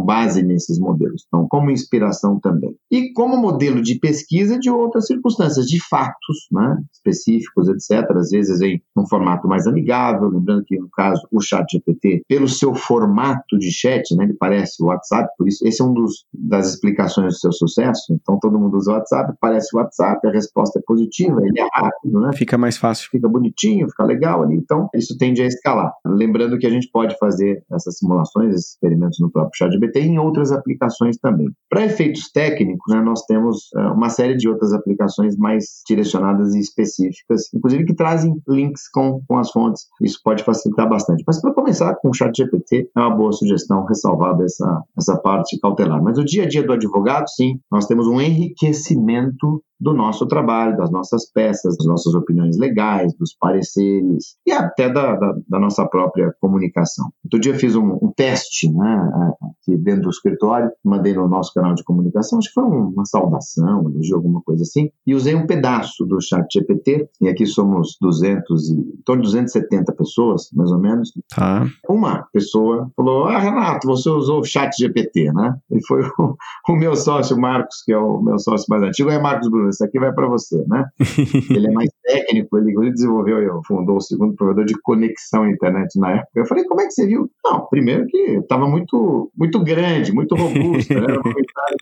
base 0.00 0.42
nesses 0.42 0.78
modelos. 0.78 1.24
Então, 1.26 1.46
como 1.48 1.70
inspiração 1.70 2.38
também. 2.40 2.74
E 2.90 3.12
como 3.12 3.36
modelo 3.36 3.82
de 3.82 3.98
pesquisa 3.98 4.58
de 4.58 4.70
outras 4.70 5.06
circunstâncias, 5.06 5.66
de 5.66 5.80
fatos 5.88 6.46
né, 6.50 6.78
específicos, 6.92 7.68
etc. 7.68 8.10
Às 8.16 8.30
vezes 8.30 8.60
em 8.60 8.80
um 8.96 9.06
formato 9.06 9.48
mais 9.48 9.66
amigável, 9.66 10.28
lembrando 10.28 10.64
que 10.64 10.78
no 10.78 10.88
caso 10.90 11.26
o 11.30 11.40
chat 11.40 11.64
GPT, 11.70 12.22
pelo 12.28 12.48
seu 12.48 12.74
formato 12.74 13.58
de 13.58 13.70
chat, 13.70 14.14
né, 14.16 14.24
ele 14.24 14.34
parece 14.34 14.82
o 14.82 14.86
WhatsApp, 14.86 15.28
por 15.36 15.48
isso 15.48 15.66
esse 15.66 15.80
é 15.80 15.84
um 15.84 15.92
dos 15.92 16.24
das 16.32 16.74
explicações 16.74 17.34
do 17.34 17.38
seu 17.38 17.52
sucesso. 17.52 18.12
Então 18.12 18.38
todo 18.38 18.58
mundo 18.58 18.76
usa 18.76 18.92
o 18.92 18.94
WhatsApp, 18.94 19.32
parece 19.40 19.74
o 19.74 19.78
WhatsApp, 19.78 20.26
a 20.26 20.30
resposta 20.30 20.78
é 20.78 20.82
positiva, 20.82 21.40
ele 21.42 21.60
é 21.60 21.68
rápido, 21.72 22.20
né? 22.20 22.32
Fica 22.34 22.58
mais 22.58 22.76
fácil. 22.76 23.01
Fica 23.10 23.28
bonitinho, 23.28 23.88
fica 23.88 24.04
legal 24.04 24.42
ali. 24.42 24.56
Então 24.56 24.88
isso 24.94 25.16
tende 25.16 25.42
a 25.42 25.46
escalar. 25.46 25.92
Lembrando 26.04 26.58
que 26.58 26.66
a 26.66 26.70
gente 26.70 26.88
pode 26.90 27.16
fazer 27.18 27.62
essas 27.72 27.98
simulações, 27.98 28.54
esses 28.54 28.70
experimentos 28.72 29.18
no 29.20 29.30
próprio 29.30 29.56
ChatGPT 29.56 30.00
e 30.00 30.06
em 30.08 30.18
outras 30.18 30.52
aplicações 30.52 31.16
também. 31.18 31.48
Para 31.68 31.84
efeitos 31.84 32.30
técnicos, 32.32 32.92
né, 32.94 33.00
nós 33.00 33.22
temos 33.26 33.70
uh, 33.74 33.92
uma 33.94 34.08
série 34.08 34.36
de 34.36 34.48
outras 34.48 34.72
aplicações 34.72 35.36
mais 35.36 35.82
direcionadas 35.86 36.54
e 36.54 36.60
específicas, 36.60 37.52
inclusive 37.54 37.84
que 37.84 37.94
trazem 37.94 38.34
links 38.48 38.88
com, 38.88 39.22
com 39.26 39.38
as 39.38 39.50
fontes. 39.50 39.86
Isso 40.02 40.20
pode 40.22 40.42
facilitar 40.44 40.88
bastante. 40.88 41.24
Mas 41.26 41.40
para 41.40 41.54
começar 41.54 41.94
com 41.96 42.10
o 42.10 42.14
ChatGPT, 42.14 42.90
é 42.96 43.00
uma 43.00 43.14
boa 43.14 43.32
sugestão, 43.32 43.84
ressalvada 43.84 44.44
essa, 44.44 44.82
essa 44.96 45.16
parte 45.16 45.58
cautelar. 45.60 46.02
Mas 46.02 46.18
o 46.18 46.24
dia 46.24 46.44
a 46.44 46.48
dia 46.48 46.62
do 46.62 46.72
advogado, 46.72 47.28
sim, 47.28 47.58
nós 47.70 47.86
temos 47.86 48.06
um 48.06 48.20
enriquecimento 48.20 49.62
do 49.82 49.92
nosso 49.92 50.26
trabalho, 50.26 50.76
das 50.76 50.92
nossas 50.92 51.28
peças, 51.32 51.76
das 51.76 51.86
nossas 51.86 52.14
opiniões 52.14 52.56
legais, 52.56 52.91
dos 53.18 53.34
pareceres 53.38 54.36
e 54.46 54.52
até 54.52 54.88
da, 54.88 55.16
da, 55.16 55.34
da 55.48 55.58
nossa 55.58 55.86
própria 55.86 56.34
comunicação. 56.40 57.10
Outro 57.24 57.40
dia 57.40 57.52
eu 57.52 57.58
fiz 57.58 57.74
um, 57.74 57.98
um, 58.02 58.12
teste 58.14 58.70
né, 58.72 59.10
aqui 59.42 59.76
dentro 59.76 60.02
do 60.02 60.10
escritório, 60.10 60.70
mandei 60.84 61.14
no 61.14 61.28
nosso 61.28 61.52
canal 61.54 61.74
de 61.74 61.84
comunicação, 61.84 62.38
acho 62.38 62.48
que 62.48 62.54
foi 62.54 62.64
uma 62.64 63.04
saudação, 63.04 63.88
elogio, 63.88 64.16
alguma 64.16 64.40
coisa 64.42 64.62
assim, 64.62 64.90
e 65.06 65.14
usei 65.14 65.34
um 65.34 65.46
pedaço 65.46 66.04
do 66.04 66.20
chat 66.20 66.46
GPT, 66.52 67.08
e 67.20 67.28
aqui 67.28 67.46
somos 67.46 67.96
200 68.00 68.70
e, 68.70 68.74
em 68.74 69.02
torno 69.04 69.22
de 69.22 69.28
270 69.28 69.92
pessoas, 69.92 70.50
mais 70.52 70.70
ou 70.70 70.78
menos. 70.78 71.12
Tá. 71.34 71.66
Uma 71.88 72.26
pessoa 72.32 72.90
falou, 72.96 73.24
ah, 73.24 73.38
Renato, 73.38 73.86
você 73.86 74.08
usou 74.10 74.40
o 74.40 74.44
chat 74.44 74.76
GPT, 74.76 75.32
né? 75.32 75.56
E 75.70 75.84
foi 75.86 76.02
o, 76.18 76.36
o 76.68 76.76
meu 76.76 76.94
sócio, 76.94 77.38
Marcos, 77.38 77.82
que 77.84 77.92
é 77.92 77.98
o 77.98 78.20
meu 78.20 78.38
sócio 78.38 78.66
mais 78.68 78.82
antigo, 78.82 79.10
é 79.10 79.20
Marcos 79.20 79.48
Bruno, 79.48 79.68
isso 79.68 79.84
aqui 79.84 79.98
vai 79.98 80.12
para 80.12 80.26
você, 80.26 80.64
né? 80.66 80.84
ele 81.50 81.68
é 81.68 81.72
mais 81.72 81.90
técnico, 82.02 82.58
ele, 82.58 82.90
desenvolveu 82.90 83.42
e 83.42 83.66
fundou 83.66 83.96
o 83.96 84.00
segundo 84.00 84.34
provedor 84.34 84.64
de 84.64 84.74
conexão 84.82 85.44
à 85.44 85.50
internet 85.50 85.98
na 85.98 86.12
época. 86.12 86.30
Eu 86.36 86.46
falei, 86.46 86.64
como 86.64 86.80
é 86.80 86.86
que 86.86 86.92
você 86.92 87.06
viu? 87.06 87.30
Não, 87.44 87.66
primeiro 87.68 88.06
que 88.06 88.18
estava 88.38 88.66
muito, 88.66 89.30
muito 89.36 89.62
grande, 89.62 90.12
muito 90.12 90.34
robusto, 90.34 90.94
né? 90.94 91.00
era 91.04 91.20
uma 91.20 91.34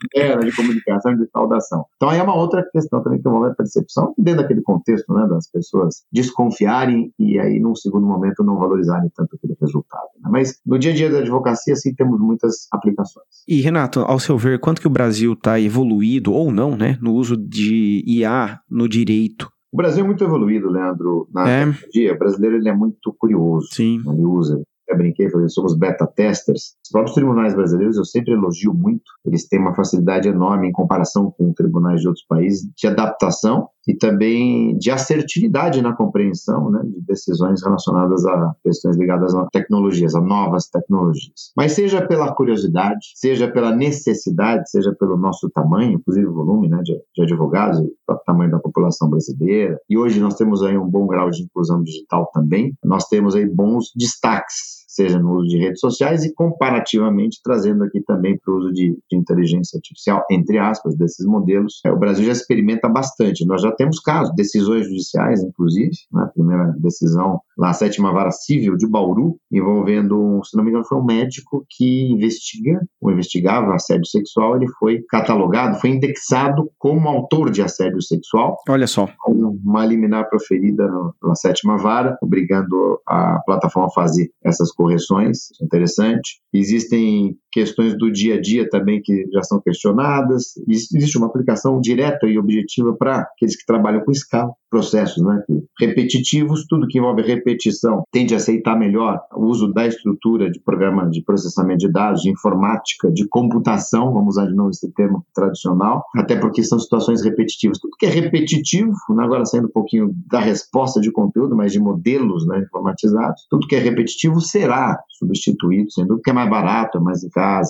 interna 0.05 0.45
de 0.45 0.55
comunicação, 0.55 1.15
de 1.15 1.27
saudação. 1.29 1.85
Então 1.95 2.09
aí 2.09 2.19
é 2.19 2.23
uma 2.23 2.35
outra 2.35 2.63
questão 2.71 3.01
também 3.03 3.21
que 3.21 3.27
envolve 3.27 3.49
a 3.49 3.55
percepção, 3.55 4.13
dentro 4.17 4.41
daquele 4.41 4.61
contexto, 4.61 5.13
né, 5.13 5.27
das 5.27 5.49
pessoas 5.49 6.03
desconfiarem 6.11 7.11
e 7.19 7.39
aí 7.39 7.59
num 7.59 7.75
segundo 7.75 8.05
momento 8.05 8.43
não 8.43 8.57
valorizarem 8.57 9.09
tanto 9.15 9.35
aquele 9.35 9.55
resultado. 9.59 10.07
Né? 10.21 10.29
Mas 10.31 10.59
no 10.65 10.77
dia 10.77 10.91
a 10.91 10.95
dia 10.95 11.09
da 11.09 11.19
advocacia, 11.19 11.75
sim, 11.75 11.93
temos 11.93 12.19
muitas 12.19 12.67
aplicações. 12.71 13.25
E 13.47 13.61
Renato, 13.61 14.01
ao 14.01 14.19
seu 14.19 14.37
ver, 14.37 14.59
quanto 14.59 14.81
que 14.81 14.87
o 14.87 14.91
Brasil 14.91 15.33
está 15.33 15.59
evoluído 15.59 16.33
ou 16.33 16.51
não, 16.51 16.75
né, 16.75 16.97
no 17.01 17.13
uso 17.13 17.35
de 17.37 18.03
IA 18.05 18.59
no 18.69 18.87
direito? 18.87 19.51
O 19.71 19.77
Brasil 19.77 20.03
é 20.03 20.07
muito 20.07 20.23
evoluído, 20.23 20.69
Leandro, 20.69 21.27
na 21.33 21.47
É. 21.49 21.65
tecnologia. 21.65 22.13
O 22.13 22.19
brasileiro 22.19 22.55
ele 22.57 22.69
é 22.69 22.75
muito 22.75 23.13
curioso. 23.17 23.67
Sim. 23.71 24.01
Ele 24.05 24.25
usa. 24.25 24.61
Eu 24.89 24.97
brinquei, 24.97 25.29
falei, 25.29 25.47
somos 25.47 25.73
beta 25.77 26.05
testers. 26.05 26.75
Os 26.83 26.91
próprios 26.91 27.15
tribunais 27.15 27.53
brasileiros 27.55 27.95
eu 27.95 28.03
sempre 28.03 28.33
elogio 28.33 28.73
muito. 28.73 29.03
Eles 29.25 29.47
têm 29.47 29.57
uma 29.59 29.73
facilidade 29.73 30.27
enorme 30.27 30.67
em 30.67 30.71
comparação 30.73 31.31
com 31.31 31.53
tribunais 31.53 32.01
de 32.01 32.07
outros 32.09 32.25
países 32.27 32.69
de 32.75 32.87
adaptação 32.87 33.69
e 33.87 33.95
também 33.95 34.77
de 34.77 34.91
assertividade 34.91 35.81
na 35.81 35.93
compreensão 35.93 36.69
né, 36.69 36.81
de 36.83 37.01
decisões 37.01 37.63
relacionadas 37.63 38.25
a 38.25 38.55
questões 38.63 38.97
ligadas 38.97 39.33
a 39.33 39.45
tecnologias, 39.51 40.15
a 40.15 40.21
novas 40.21 40.67
tecnologias. 40.67 41.51
Mas 41.55 41.73
seja 41.73 42.05
pela 42.05 42.33
curiosidade, 42.33 43.11
seja 43.15 43.47
pela 43.51 43.75
necessidade, 43.75 44.69
seja 44.69 44.93
pelo 44.99 45.17
nosso 45.17 45.49
tamanho, 45.49 45.93
inclusive 45.93 46.27
o 46.27 46.33
volume 46.33 46.69
né, 46.69 46.81
de, 46.83 46.93
de 47.15 47.23
advogados, 47.23 47.79
o 47.79 48.15
tamanho 48.25 48.51
da 48.51 48.59
população 48.59 49.09
brasileira, 49.09 49.79
e 49.89 49.97
hoje 49.97 50.19
nós 50.19 50.35
temos 50.35 50.63
aí 50.63 50.77
um 50.77 50.87
bom 50.87 51.07
grau 51.07 51.29
de 51.29 51.43
inclusão 51.43 51.83
digital 51.83 52.29
também, 52.33 52.73
nós 52.83 53.05
temos 53.05 53.35
aí 53.35 53.45
bons 53.45 53.91
destaques 53.95 54.80
seja 54.91 55.17
no 55.17 55.37
uso 55.37 55.47
de 55.47 55.57
redes 55.57 55.79
sociais 55.79 56.25
e 56.25 56.33
comparativamente 56.33 57.39
trazendo 57.41 57.85
aqui 57.85 58.01
também 58.01 58.37
para 58.37 58.53
o 58.53 58.57
uso 58.57 58.73
de, 58.73 58.97
de, 59.09 59.17
inteligência 59.17 59.77
artificial, 59.77 60.25
entre 60.29 60.57
aspas, 60.57 60.97
desses 60.97 61.25
modelos. 61.25 61.79
É, 61.85 61.91
o 61.91 61.97
Brasil 61.97 62.25
já 62.25 62.33
experimenta 62.33 62.89
bastante. 62.89 63.45
Nós 63.45 63.61
já 63.61 63.71
temos 63.71 64.01
casos, 64.01 64.35
decisões 64.35 64.85
judiciais, 64.85 65.41
inclusive, 65.41 65.91
né, 66.11 66.23
a 66.23 66.27
primeira 66.27 66.75
decisão 66.77 67.39
lá, 67.61 67.69
a 67.69 67.73
sétima 67.73 68.11
vara 68.11 68.31
civil 68.31 68.75
de 68.75 68.87
Bauru, 68.87 69.37
envolvendo, 69.51 70.41
se 70.43 70.57
não 70.57 70.63
me 70.63 70.69
engano, 70.69 70.85
foi 70.85 70.97
um 70.97 71.05
médico 71.05 71.65
que 71.69 72.11
investiga, 72.11 72.79
ou 72.99 73.11
investigava 73.11 73.73
assédio 73.73 74.07
sexual, 74.07 74.55
ele 74.55 74.67
foi 74.79 75.01
catalogado, 75.09 75.79
foi 75.79 75.91
indexado 75.91 76.69
como 76.77 77.07
autor 77.07 77.51
de 77.51 77.61
assédio 77.61 78.01
sexual. 78.01 78.57
Olha 78.67 78.87
só. 78.87 79.07
Uma 79.27 79.85
liminar 79.85 80.29
proferida 80.29 80.89
na 81.23 81.35
sétima 81.35 81.77
vara, 81.77 82.17
obrigando 82.21 82.99
a 83.07 83.39
plataforma 83.45 83.87
a 83.87 83.93
fazer 83.93 84.29
essas 84.43 84.71
correções, 84.71 85.49
interessante. 85.61 86.41
Existem 86.53 87.35
questões 87.51 87.97
do 87.97 88.11
dia 88.11 88.35
a 88.35 88.41
dia 88.41 88.69
também 88.69 89.01
que 89.01 89.27
já 89.31 89.43
são 89.43 89.59
questionadas. 89.59 90.53
Existe 90.67 91.17
uma 91.17 91.27
aplicação 91.27 91.79
direta 91.79 92.27
e 92.27 92.37
objetiva 92.37 92.93
para 92.93 93.21
aqueles 93.21 93.55
que 93.55 93.65
trabalham 93.65 94.03
com 94.03 94.11
escala, 94.11 94.51
processos 94.71 95.21
né, 95.21 95.43
repetitivos, 95.77 96.65
tudo 96.65 96.87
que 96.87 96.97
envolve 96.97 97.21
repetição 97.21 98.03
tende 98.09 98.33
a 98.33 98.37
aceitar 98.37 98.79
melhor 98.79 99.19
o 99.35 99.45
uso 99.45 99.67
da 99.73 99.85
estrutura 99.85 100.49
de 100.49 100.61
programa 100.61 101.09
de 101.09 101.21
processamento 101.21 101.79
de 101.79 101.91
dados, 101.91 102.21
de 102.21 102.31
informática, 102.31 103.11
de 103.11 103.27
computação, 103.27 104.13
vamos 104.13 104.35
usar 104.35 104.45
de 104.45 104.55
novo 104.55 104.69
esse 104.69 104.89
termo 104.93 105.25
tradicional, 105.35 106.05
até 106.15 106.37
porque 106.37 106.63
são 106.63 106.79
situações 106.79 107.21
repetitivas. 107.21 107.79
Tudo 107.79 107.97
que 107.99 108.05
é 108.05 108.09
repetitivo, 108.09 108.95
né, 109.09 109.25
agora 109.25 109.45
saindo 109.45 109.67
um 109.67 109.71
pouquinho 109.71 110.15
da 110.27 110.39
resposta 110.39 111.01
de 111.01 111.11
conteúdo, 111.11 111.55
mas 111.55 111.73
de 111.73 111.79
modelos 111.79 112.47
né, 112.47 112.59
informatizados, 112.59 113.45
tudo 113.49 113.67
que 113.67 113.75
é 113.75 113.79
repetitivo 113.79 114.39
será 114.39 114.97
substituído, 115.09 115.91
sendo 115.91 116.19
que 116.21 116.29
é 116.29 116.33
mais 116.33 116.49
barato, 116.49 116.97
é 116.97 117.01
mais 117.01 117.23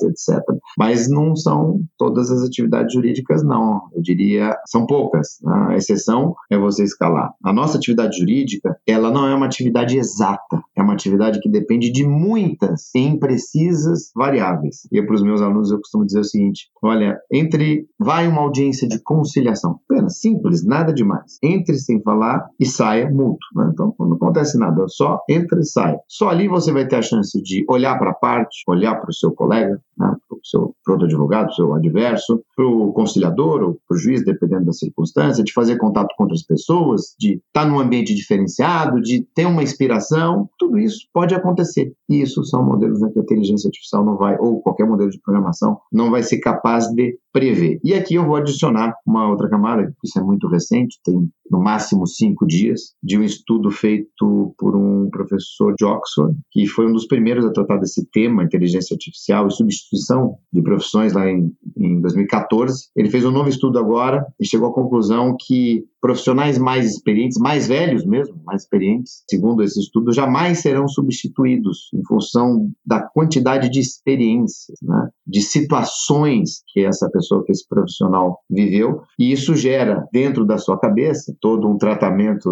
etc. 0.04 0.40
Mas 0.78 1.10
não 1.10 1.36
são 1.36 1.82
todas 1.98 2.32
as 2.32 2.44
atividades 2.44 2.94
jurídicas, 2.94 3.44
não. 3.44 3.82
Eu 3.94 4.02
diria, 4.02 4.56
são 4.68 4.86
poucas. 4.86 5.40
A 5.46 5.76
exceção 5.76 6.36
é 6.52 6.58
você 6.58 6.84
escalar. 6.84 7.32
A 7.44 7.54
nossa 7.54 7.78
atividade 7.78 8.18
jurídica, 8.18 8.76
ela 8.88 9.12
não 9.12 9.28
é 9.28 9.36
uma 9.36 9.46
atividade 9.46 9.98
exata. 9.98 10.62
É 10.76 10.82
uma 10.82 10.94
atividade 10.94 11.40
que 11.40 11.50
depende 11.50 11.92
de 11.92 12.06
muitas 12.06 12.94
e 12.96 13.00
imprecisas 13.00 14.12
variáveis. 14.16 14.88
E 14.92 15.02
para 15.02 15.16
os 15.16 15.24
meus 15.24 15.42
alunos 15.42 15.72
eu 15.72 15.78
costumo 15.78 16.06
dizer 16.06 16.20
o 16.20 16.24
seguinte: 16.24 16.70
olha, 16.84 17.18
entre 17.32 17.86
vai 18.00 18.28
uma 18.28 18.42
audiência 18.42 18.88
de 18.88 19.02
conciliação, 19.04 19.80
apenas 19.90 20.20
simples, 20.20 20.66
nada 20.66 20.94
demais. 20.94 21.38
Entre 21.44 21.78
sem 21.78 22.02
falar 22.02 22.46
e 22.60 22.66
saia 22.66 23.10
mútuo. 23.10 23.38
Né? 23.56 23.70
Então 23.72 23.94
não 24.00 24.14
acontece 24.14 24.58
nada, 24.58 24.86
só 24.88 25.20
entra 25.30 25.60
e 25.60 25.66
sai. 25.66 25.96
Só 26.08 26.30
ali 26.30 26.48
você 26.48 26.72
vai 26.72 26.88
ter 26.88 26.98
a 26.98 27.02
chance 27.02 27.42
de 27.42 27.66
olhar 27.70 27.98
para 27.98 28.12
a 28.12 28.16
parte, 28.16 28.64
olhar 28.68 28.96
para 28.96 29.10
o 29.10 29.14
seu 29.14 29.32
colega, 29.32 29.61
né, 29.70 29.78
para 29.98 30.38
o 30.38 30.40
seu 30.44 30.76
outro 30.88 31.06
advogado, 31.06 31.54
seu 31.54 31.74
adverso, 31.74 32.44
para 32.56 32.66
o 32.66 32.92
conciliador 32.94 33.62
ou 33.62 33.80
para 33.88 33.96
o 33.96 33.98
juiz, 33.98 34.24
dependendo 34.24 34.66
da 34.66 34.74
circunstância, 34.74 35.44
de 35.44 35.54
fazer 35.54 35.78
contato 35.78 36.14
com 36.18 36.24
outras 36.24 36.44
pessoas, 36.44 37.16
de 37.20 37.34
estar 37.34 37.64
tá 37.64 37.66
num 37.66 37.80
ambiente 37.80 38.14
diferenciado, 38.14 39.02
de 39.02 39.26
ter 39.36 39.46
uma 39.46 39.64
inspiração, 39.64 40.50
tudo 40.58 40.78
isso 40.78 41.08
pode 41.14 41.36
acontecer. 41.36 41.94
E 42.10 42.22
isso 42.22 42.44
são 42.44 42.64
modelos 42.64 43.00
que 43.00 43.20
a 43.20 43.22
inteligência 43.22 43.68
artificial 43.68 44.06
não 44.06 44.18
vai, 44.18 44.38
ou 44.40 44.62
qualquer 44.62 44.86
modelo 44.86 45.10
de 45.10 45.22
programação, 45.22 45.80
não 45.92 46.12
vai 46.12 46.24
ser 46.24 46.40
capaz 46.40 46.88
de 46.88 47.18
prever. 47.32 47.80
E 47.84 47.94
aqui 47.94 48.16
eu 48.16 48.26
vou 48.26 48.36
adicionar 48.36 48.94
uma 49.06 49.30
outra 49.30 49.50
camada, 49.50 49.94
isso 50.04 50.20
é 50.20 50.24
muito 50.24 50.48
recente, 50.48 51.00
tem 51.04 51.30
no 51.50 51.62
máximo 51.62 52.08
cinco 52.08 52.48
dias, 52.48 52.94
de 53.04 53.18
um 53.18 53.24
estudo 53.24 53.70
feito 53.70 54.54
por 54.58 54.76
um 54.76 55.10
professor 55.10 55.74
de 55.78 55.84
Oxford, 55.84 56.38
que 56.50 56.66
foi 56.66 56.88
um 56.88 56.94
dos 56.94 57.06
primeiros 57.06 57.46
a 57.46 57.52
tratar 57.52 57.78
desse 57.78 58.10
tema, 58.10 58.44
inteligência 58.44 58.94
artificial 58.94 59.48
e 59.48 59.52
substituição 59.52 60.38
de 60.52 60.62
profissões 60.62 61.12
lá 61.14 61.30
em, 61.30 61.52
em 61.78 62.00
2014. 62.00 62.90
Ele 62.96 63.10
fez 63.10 63.26
um 63.26 63.32
novo 63.32 63.50
estudo 63.50 63.78
agora 63.78 64.26
e 64.40 64.48
chegou 64.48 64.70
à 64.70 64.74
conclusão 64.74 65.36
que 65.38 65.84
profissionais 66.02 66.58
mais 66.58 66.88
experientes, 66.88 67.38
mais 67.38 67.68
velhos 67.68 68.04
mesmo, 68.04 68.42
mais 68.44 68.64
experientes, 68.64 69.24
segundo 69.30 69.62
esse 69.62 69.80
estudo, 69.80 70.12
jamais 70.12 70.60
serão 70.60 70.88
substituídos 70.88 71.90
em 71.94 72.04
função 72.06 72.70
da 72.86 73.02
quantidade 73.02 73.70
de 73.70 73.80
experiências, 73.80 74.78
né, 74.82 75.10
de 75.26 75.42
situações 75.42 76.64
que 76.68 76.84
essa 76.84 77.10
pessoa, 77.10 77.44
que 77.46 77.52
esse 77.52 77.68
profissional 77.68 78.40
viveu, 78.50 79.02
e 79.18 79.32
isso 79.32 79.56
gera 79.56 80.06
dentro 80.12 80.44
da 80.44 80.58
sua 80.58 80.80
cabeça 80.80 81.36
todo 81.40 81.70
um 81.70 81.78
tratamento, 81.78 82.50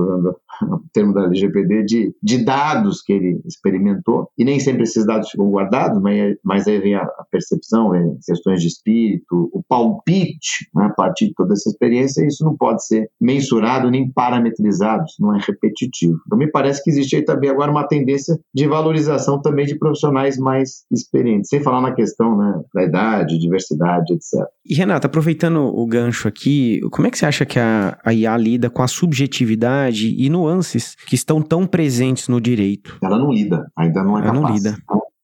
no 0.62 0.84
termo 0.94 1.14
da 1.14 1.24
LGPD, 1.24 1.84
de, 1.84 2.16
de 2.22 2.44
dados 2.44 3.02
que 3.02 3.14
ele 3.14 3.42
experimentou, 3.46 4.30
e 4.38 4.46
nem 4.46 4.60
sempre 4.60 4.84
esses 4.84 5.06
dados 5.06 5.30
ficam 5.30 5.50
guardados, 5.50 6.00
mas, 6.02 6.38
mas 6.44 6.68
aí 6.68 6.80
vem 6.80 6.96
a, 6.96 7.06
percepção, 7.32 7.92
vem 7.92 8.18
questões 8.26 8.62
de 8.62 8.68
espírito, 8.68 9.50
o 9.52 9.64
palpite, 9.68 10.70
né, 10.76 10.86
a 10.86 10.94
partir 10.94 11.28
de 11.28 11.34
toda 11.34 11.54
essa 11.54 11.70
experiência, 11.70 12.22
e 12.22 12.28
isso 12.28 12.44
não 12.44 12.56
pode 12.56 12.86
ser 12.86 13.10
mensurado 13.20 13.39
nem 13.90 14.12
parametrizado, 14.12 15.06
isso 15.06 15.22
não 15.22 15.36
é 15.36 15.40
repetitivo. 15.40 16.20
Então 16.26 16.38
me 16.38 16.50
parece 16.50 16.84
que 16.84 16.90
existe 16.90 17.16
aí 17.16 17.24
também 17.24 17.50
agora 17.50 17.72
uma 17.72 17.88
tendência 17.88 18.38
de 18.54 18.68
valorização 18.68 19.42
também 19.42 19.66
de 19.66 19.78
profissionais 19.78 20.38
mais 20.38 20.84
experientes, 20.92 21.50
sem 21.50 21.62
falar 21.62 21.82
na 21.82 21.94
questão 21.94 22.38
né, 22.38 22.62
da 22.74 22.84
idade, 22.84 23.40
diversidade, 23.40 24.14
etc. 24.14 24.46
E 24.66 24.76
Renata, 24.76 25.08
aproveitando 25.08 25.60
o 25.62 25.86
gancho 25.86 26.28
aqui, 26.28 26.80
como 26.92 27.08
é 27.08 27.12
que 27.12 27.18
você 27.18 27.26
acha 27.26 27.46
que 27.46 27.60
a, 27.60 27.98
a 28.04 28.14
IA 28.14 28.36
lida 28.38 28.70
com 28.70 28.82
a 28.82 28.88
subjetividade 28.88 30.16
e 30.18 30.30
nuances 30.30 30.96
que 31.08 31.16
estão 31.16 31.42
tão 31.42 31.66
presentes 31.66 32.28
no 32.28 32.40
direito? 32.40 32.98
Ela 33.04 33.18
não 33.18 33.32
lida, 33.32 33.72
ainda 33.78 34.04
não 34.04 34.18
é 34.18 34.22
Ela 34.22 34.34
capaz. 34.34 34.44
não 34.44 34.56
lida 34.56 34.78